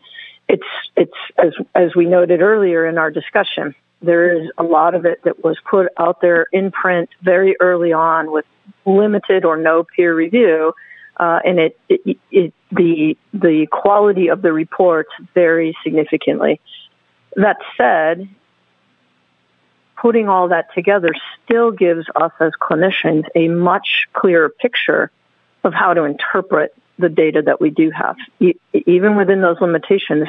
it's 0.48 0.62
it's 0.96 1.12
as 1.38 1.52
as 1.74 1.94
we 1.94 2.06
noted 2.06 2.42
earlier 2.42 2.86
in 2.86 2.98
our 2.98 3.10
discussion, 3.10 3.74
there 4.02 4.36
is 4.36 4.50
a 4.58 4.62
lot 4.62 4.94
of 4.94 5.04
it 5.04 5.22
that 5.24 5.44
was 5.44 5.58
put 5.68 5.88
out 5.98 6.20
there 6.20 6.46
in 6.52 6.70
print 6.70 7.10
very 7.22 7.56
early 7.60 7.92
on 7.92 8.30
with 8.32 8.44
limited 8.84 9.44
or 9.44 9.56
no 9.56 9.84
peer 9.84 10.14
review, 10.14 10.72
uh, 11.18 11.40
and 11.44 11.58
it, 11.58 11.78
it, 11.88 12.18
it 12.30 12.54
the 12.72 13.16
the 13.32 13.66
quality 13.70 14.28
of 14.28 14.42
the 14.42 14.52
reports 14.52 15.10
varies 15.34 15.74
significantly. 15.82 16.60
That 17.36 17.58
said, 17.76 18.28
putting 20.00 20.28
all 20.28 20.48
that 20.48 20.72
together 20.74 21.10
still 21.44 21.70
gives 21.70 22.06
us 22.16 22.32
as 22.40 22.52
clinicians 22.60 23.24
a 23.34 23.48
much 23.48 24.08
clearer 24.12 24.48
picture 24.48 25.10
of 25.62 25.74
how 25.74 25.92
to 25.92 26.04
interpret 26.04 26.74
the 26.98 27.08
data 27.08 27.42
that 27.42 27.60
we 27.60 27.70
do 27.70 27.90
have. 27.90 28.16
Even 28.86 29.16
within 29.16 29.40
those 29.40 29.60
limitations, 29.60 30.28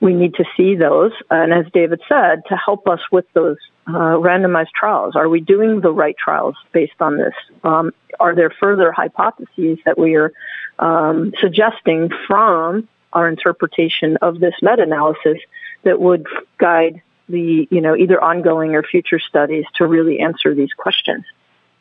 we 0.00 0.14
need 0.14 0.34
to 0.34 0.44
see 0.56 0.76
those, 0.76 1.12
and 1.30 1.52
as 1.52 1.66
David 1.72 2.00
said, 2.08 2.42
to 2.48 2.56
help 2.56 2.86
us 2.88 3.00
with 3.10 3.24
those 3.32 3.56
uh, 3.88 4.16
randomized 4.16 4.70
trials. 4.74 5.16
Are 5.16 5.28
we 5.28 5.40
doing 5.40 5.80
the 5.80 5.92
right 5.92 6.16
trials 6.16 6.54
based 6.72 7.00
on 7.00 7.18
this? 7.18 7.34
Um, 7.64 7.92
are 8.20 8.34
there 8.34 8.50
further 8.50 8.92
hypotheses 8.92 9.78
that 9.84 9.98
we 9.98 10.14
are 10.14 10.32
um, 10.78 11.32
suggesting 11.40 12.10
from 12.26 12.88
our 13.12 13.28
interpretation 13.28 14.18
of 14.18 14.38
this 14.38 14.54
meta-analysis 14.62 15.38
that 15.82 16.00
would 16.00 16.26
guide 16.58 17.02
the, 17.28 17.68
you 17.70 17.80
know, 17.80 17.96
either 17.96 18.22
ongoing 18.22 18.74
or 18.74 18.82
future 18.82 19.18
studies 19.18 19.64
to 19.76 19.86
really 19.86 20.20
answer 20.20 20.54
these 20.54 20.72
questions? 20.72 21.24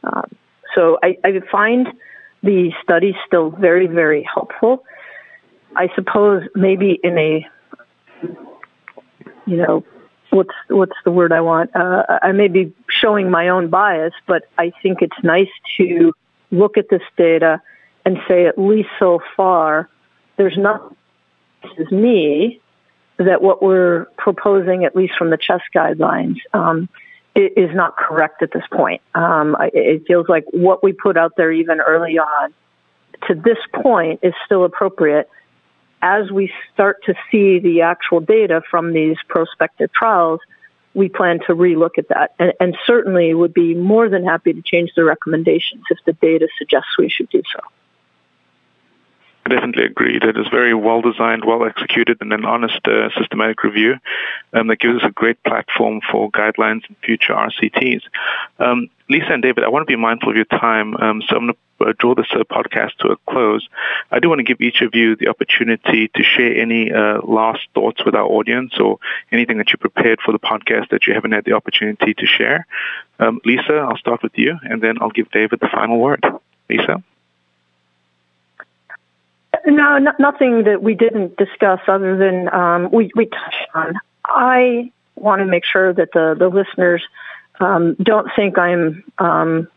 Um, 0.03 0.35
so 0.75 0.99
I, 1.01 1.17
I 1.23 1.39
find 1.51 1.87
the 2.43 2.71
studies 2.83 3.15
still 3.25 3.49
very, 3.49 3.87
very 3.87 4.23
helpful. 4.23 4.83
I 5.75 5.89
suppose 5.95 6.43
maybe 6.55 6.99
in 7.03 7.17
a, 7.17 7.47
you 9.45 9.57
know, 9.57 9.83
what's 10.29 10.53
what's 10.67 10.95
the 11.03 11.11
word 11.11 11.31
I 11.31 11.41
want? 11.41 11.75
Uh, 11.75 12.03
I 12.21 12.31
may 12.31 12.47
be 12.47 12.73
showing 12.89 13.29
my 13.29 13.49
own 13.49 13.69
bias, 13.69 14.13
but 14.27 14.43
I 14.57 14.71
think 14.81 15.01
it's 15.01 15.23
nice 15.23 15.49
to 15.77 16.13
look 16.51 16.77
at 16.77 16.89
this 16.89 17.01
data 17.17 17.61
and 18.05 18.19
say 18.27 18.45
at 18.45 18.57
least 18.57 18.89
so 18.99 19.19
far, 19.35 19.89
there's 20.37 20.57
not. 20.57 20.95
This 21.63 21.87
is 21.87 21.91
me 21.91 22.61
that 23.17 23.41
what 23.41 23.61
we're 23.61 24.05
proposing, 24.17 24.85
at 24.85 24.95
least 24.95 25.13
from 25.17 25.29
the 25.29 25.37
CHEST 25.37 25.65
guidelines, 25.73 26.37
um, 26.53 26.89
is 27.35 27.73
not 27.75 27.95
correct 27.95 28.41
at 28.41 28.51
this 28.51 28.63
point. 28.71 29.01
Um, 29.13 29.55
it 29.59 30.03
feels 30.07 30.27
like 30.27 30.45
what 30.51 30.83
we 30.83 30.93
put 30.93 31.17
out 31.17 31.33
there 31.37 31.51
even 31.51 31.79
early 31.79 32.17
on 32.17 32.53
to 33.27 33.35
this 33.35 33.57
point 33.73 34.21
is 34.23 34.33
still 34.45 34.63
appropriate. 34.63 35.29
As 36.01 36.31
we 36.31 36.51
start 36.73 37.03
to 37.05 37.15
see 37.31 37.59
the 37.59 37.81
actual 37.81 38.19
data 38.19 38.61
from 38.69 38.93
these 38.93 39.17
prospective 39.27 39.91
trials, 39.93 40.39
we 40.93 41.09
plan 41.09 41.39
to 41.47 41.53
relook 41.53 41.97
at 41.97 42.07
that 42.09 42.33
and, 42.39 42.53
and 42.59 42.77
certainly 42.85 43.33
would 43.33 43.53
be 43.53 43.75
more 43.75 44.09
than 44.09 44.23
happy 44.23 44.53
to 44.53 44.61
change 44.63 44.91
the 44.95 45.03
recommendations 45.03 45.83
if 45.91 45.97
the 46.05 46.13
data 46.13 46.47
suggests 46.57 46.97
we 46.97 47.09
should 47.09 47.29
do 47.29 47.41
so. 47.53 47.59
I 49.47 49.49
definitely 49.49 49.85
agree. 49.85 50.19
that 50.19 50.27
It 50.27 50.37
is 50.37 50.47
very 50.49 50.73
well 50.73 50.99
designed, 51.01 51.45
well 51.45 51.63
executed, 51.63 52.17
and 52.19 52.33
an 52.33 52.43
honest 52.43 52.85
uh, 52.85 53.07
systematic 53.17 53.63
review 53.63 53.95
um, 54.51 54.67
that 54.67 54.79
gives 54.79 55.01
us 55.01 55.07
a 55.07 55.11
great 55.11 55.41
platform 55.43 56.01
for 56.11 56.29
guidelines 56.29 56.85
and 56.85 56.97
future 57.01 57.31
RCTs. 57.31 58.01
Um, 58.59 58.89
Lisa 59.09 59.31
and 59.31 59.41
David, 59.41 59.63
I 59.63 59.69
want 59.69 59.87
to 59.87 59.89
be 59.89 59.95
mindful 59.95 60.31
of 60.31 60.35
your 60.35 60.43
time, 60.43 60.97
um, 60.97 61.21
so 61.21 61.37
I'm 61.37 61.45
going 61.45 61.53
to 61.53 61.85
uh, 61.85 61.93
draw 61.97 62.13
this 62.13 62.27
uh, 62.33 62.43
podcast 62.43 62.97
to 62.97 63.07
a 63.07 63.17
close. 63.31 63.65
I 64.11 64.19
do 64.19 64.27
want 64.27 64.39
to 64.39 64.43
give 64.43 64.59
each 64.59 64.81
of 64.81 64.93
you 64.93 65.15
the 65.15 65.29
opportunity 65.29 66.09
to 66.13 66.23
share 66.23 66.53
any 66.53 66.91
uh, 66.91 67.21
last 67.21 67.61
thoughts 67.73 68.03
with 68.03 68.15
our 68.15 68.25
audience 68.25 68.73
or 68.81 68.99
anything 69.31 69.59
that 69.59 69.71
you 69.71 69.77
prepared 69.77 70.19
for 70.19 70.33
the 70.33 70.39
podcast 70.39 70.89
that 70.89 71.07
you 71.07 71.13
haven't 71.13 71.31
had 71.31 71.45
the 71.45 71.53
opportunity 71.53 72.13
to 72.15 72.25
share. 72.25 72.67
Um, 73.17 73.39
Lisa, 73.45 73.75
I'll 73.75 73.95
start 73.95 74.23
with 74.23 74.37
you, 74.37 74.57
and 74.63 74.81
then 74.81 74.97
I'll 74.99 75.09
give 75.09 75.31
David 75.31 75.61
the 75.61 75.69
final 75.69 75.99
word. 75.99 76.25
Lisa? 76.69 77.01
No, 79.67 79.97
nothing 80.17 80.63
that 80.63 80.81
we 80.81 80.95
didn't 80.95 81.35
discuss 81.35 81.81
other 81.89 82.15
than 82.15 82.47
um, 82.53 82.89
we, 82.89 83.11
we 83.15 83.25
touched 83.25 83.67
on. 83.75 83.95
I 84.23 84.93
want 85.15 85.41
to 85.41 85.45
make 85.45 85.65
sure 85.65 85.91
that 85.91 86.13
the, 86.13 86.35
the 86.39 86.47
listeners 86.47 87.03
um, 87.59 87.95
don't 87.95 88.29
think 88.33 88.57
I'm 88.57 89.03
um, 89.17 89.67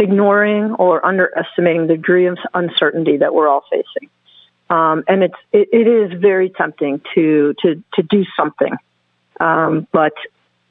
ignoring 0.00 0.72
or 0.72 1.06
underestimating 1.06 1.86
the 1.86 1.94
degree 1.94 2.26
of 2.26 2.38
uncertainty 2.54 3.18
that 3.18 3.32
we're 3.32 3.46
all 3.46 3.62
facing. 3.70 4.10
Um, 4.68 5.04
and 5.06 5.22
it's 5.22 5.36
it, 5.52 5.68
it 5.72 5.86
is 5.86 6.20
very 6.20 6.50
tempting 6.50 7.00
to 7.14 7.54
to 7.62 7.84
to 7.94 8.02
do 8.02 8.24
something, 8.36 8.74
um, 9.38 9.86
but 9.92 10.14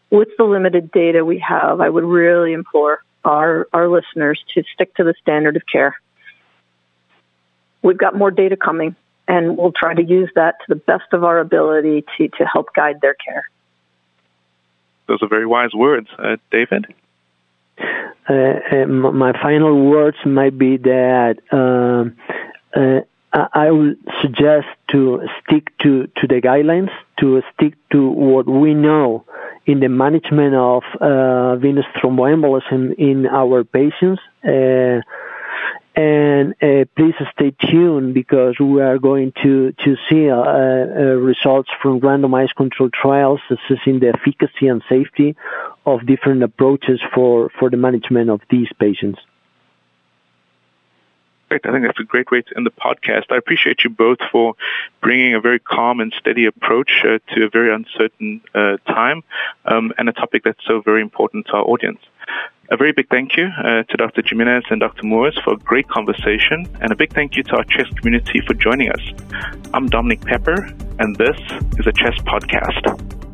with 0.09 0.28
the 0.38 0.43
limited 0.43 0.91
data 0.91 1.23
we 1.23 1.39
have, 1.39 1.80
I 1.80 1.88
would 1.88 2.03
really 2.03 2.51
implore 2.51 3.01
our 3.23 3.69
our 3.71 3.88
listeners 3.88 4.43
to 4.53 4.63
stick 4.73 4.93
to 4.95 5.05
the 5.05 5.13
standard 5.21 5.55
of 5.55 5.65
care 5.65 5.95
we've 7.86 7.98
got 7.98 8.18
more 8.18 8.32
data 8.32 8.58
coming, 8.58 8.96
and 9.28 9.58
we'll 9.58 9.72
try 9.72 9.94
to 9.94 10.04
use 10.04 10.30
that 10.36 10.56
to 10.60 10.66
the 10.70 10.76
best 10.76 11.14
of 11.14 11.24
our 11.24 11.40
ability 11.40 12.04
to, 12.18 12.28
to 12.28 12.46
help 12.52 12.74
guide 12.76 13.00
their 13.02 13.14
care. 13.14 13.50
Those 15.08 15.22
are 15.22 15.30
very 15.30 15.46
wise 15.46 15.74
words. 15.74 16.08
Uh, 16.18 16.38
David? 16.52 16.94
Uh, 18.28 18.34
uh 18.34 18.86
my 18.88 19.34
final 19.40 19.90
words 19.90 20.18
might 20.26 20.58
be 20.58 20.78
that 20.78 21.36
um, 21.52 22.16
uh, 22.76 23.02
I 23.54 23.70
would 23.70 23.98
suggest 24.22 24.68
to 24.92 25.22
stick 25.44 25.68
to, 25.84 26.08
to 26.18 26.28
the 26.28 26.42
guidelines, 26.42 26.90
to 27.20 27.42
stick 27.54 27.76
to 27.92 28.10
what 28.10 28.48
we 28.48 28.74
know 28.74 29.26
in 29.66 29.80
the 29.80 29.90
management 29.90 30.56
of 30.56 30.84
uh, 31.02 31.56
venous 31.58 31.86
thromboembolism 32.02 32.96
in 32.98 33.28
our 33.28 33.64
patients. 33.64 34.22
And 35.96 36.56
uh, 36.62 36.84
please 36.98 37.16
stay 37.34 37.52
tuned 37.52 38.14
because 38.14 38.56
we 38.60 38.82
are 38.82 39.00
going 39.00 39.32
to 39.43 39.72
to 39.72 39.96
see 40.10 40.30
uh, 40.30 40.36
uh, 40.36 41.16
results 41.32 41.70
from 41.82 42.02
randomized 42.02 42.56
controlled 42.58 42.93
trials 42.93 43.39
assessing 43.50 44.00
the 44.02 44.10
efficacy 44.10 44.68
and 44.68 44.84
safety 44.89 45.38
of 45.86 46.06
different 46.06 46.43
approaches 46.43 47.00
for 47.14 47.50
for 47.58 47.70
the 47.70 47.78
management 47.78 48.30
of 48.30 48.41
these 48.50 48.68
patients. 48.78 49.20
Great. 51.56 51.66
I 51.66 51.72
think 51.72 51.86
that's 51.86 51.99
a 52.01 52.03
great 52.03 52.32
way 52.32 52.41
to 52.41 52.58
end 52.58 52.66
the 52.66 52.72
podcast. 52.72 53.32
I 53.32 53.38
appreciate 53.38 53.86
you 53.86 53.89
both 53.89 54.18
for 54.30 54.56
bringing 55.01 55.36
a 55.36 55.39
very 55.39 55.60
calm 55.60 56.01
and 56.01 56.14
steady 56.20 56.45
approach 56.45 56.91
uh, 57.06 57.20
to 57.34 57.45
a 57.45 57.49
very 57.49 57.74
uncertain 57.74 58.41
uh, 58.53 58.76
time 58.88 59.24
um, 59.64 59.93
and 59.97 60.10
a 60.10 60.12
topic 60.12 60.43
that's 60.43 60.60
so 60.68 60.82
very 60.82 61.01
important 61.01 61.45
to 61.45 61.53
our 61.53 61.64
audience. 61.64 61.99
A 62.72 62.76
very 62.76 62.91
big 62.91 63.08
thank 63.10 63.38
you 63.38 63.45
uh, 63.45 63.84
to 63.84 63.95
Dr. 63.95 64.22
Jimenez 64.26 64.66
and 64.70 64.82
Dr. 64.82 65.06
Moores 65.06 65.39
for 65.45 65.53
a 65.53 65.58
great 65.58 65.88
conversation, 65.88 66.68
and 66.82 66.91
a 66.91 66.95
big 66.95 67.14
thank 67.14 67.38
you 67.38 67.43
to 67.43 67.56
our 67.56 67.64
CHEST 67.64 67.95
community 68.01 68.41
for 68.45 68.53
joining 68.53 68.89
us. 68.89 69.14
I'm 69.74 69.88
Dominic 69.88 70.22
Pepper, 70.22 70.70
and 70.99 71.16
this 71.16 71.39
is 71.78 71.88
a 71.88 71.93
CHEST 71.93 72.26
podcast. 72.26 73.24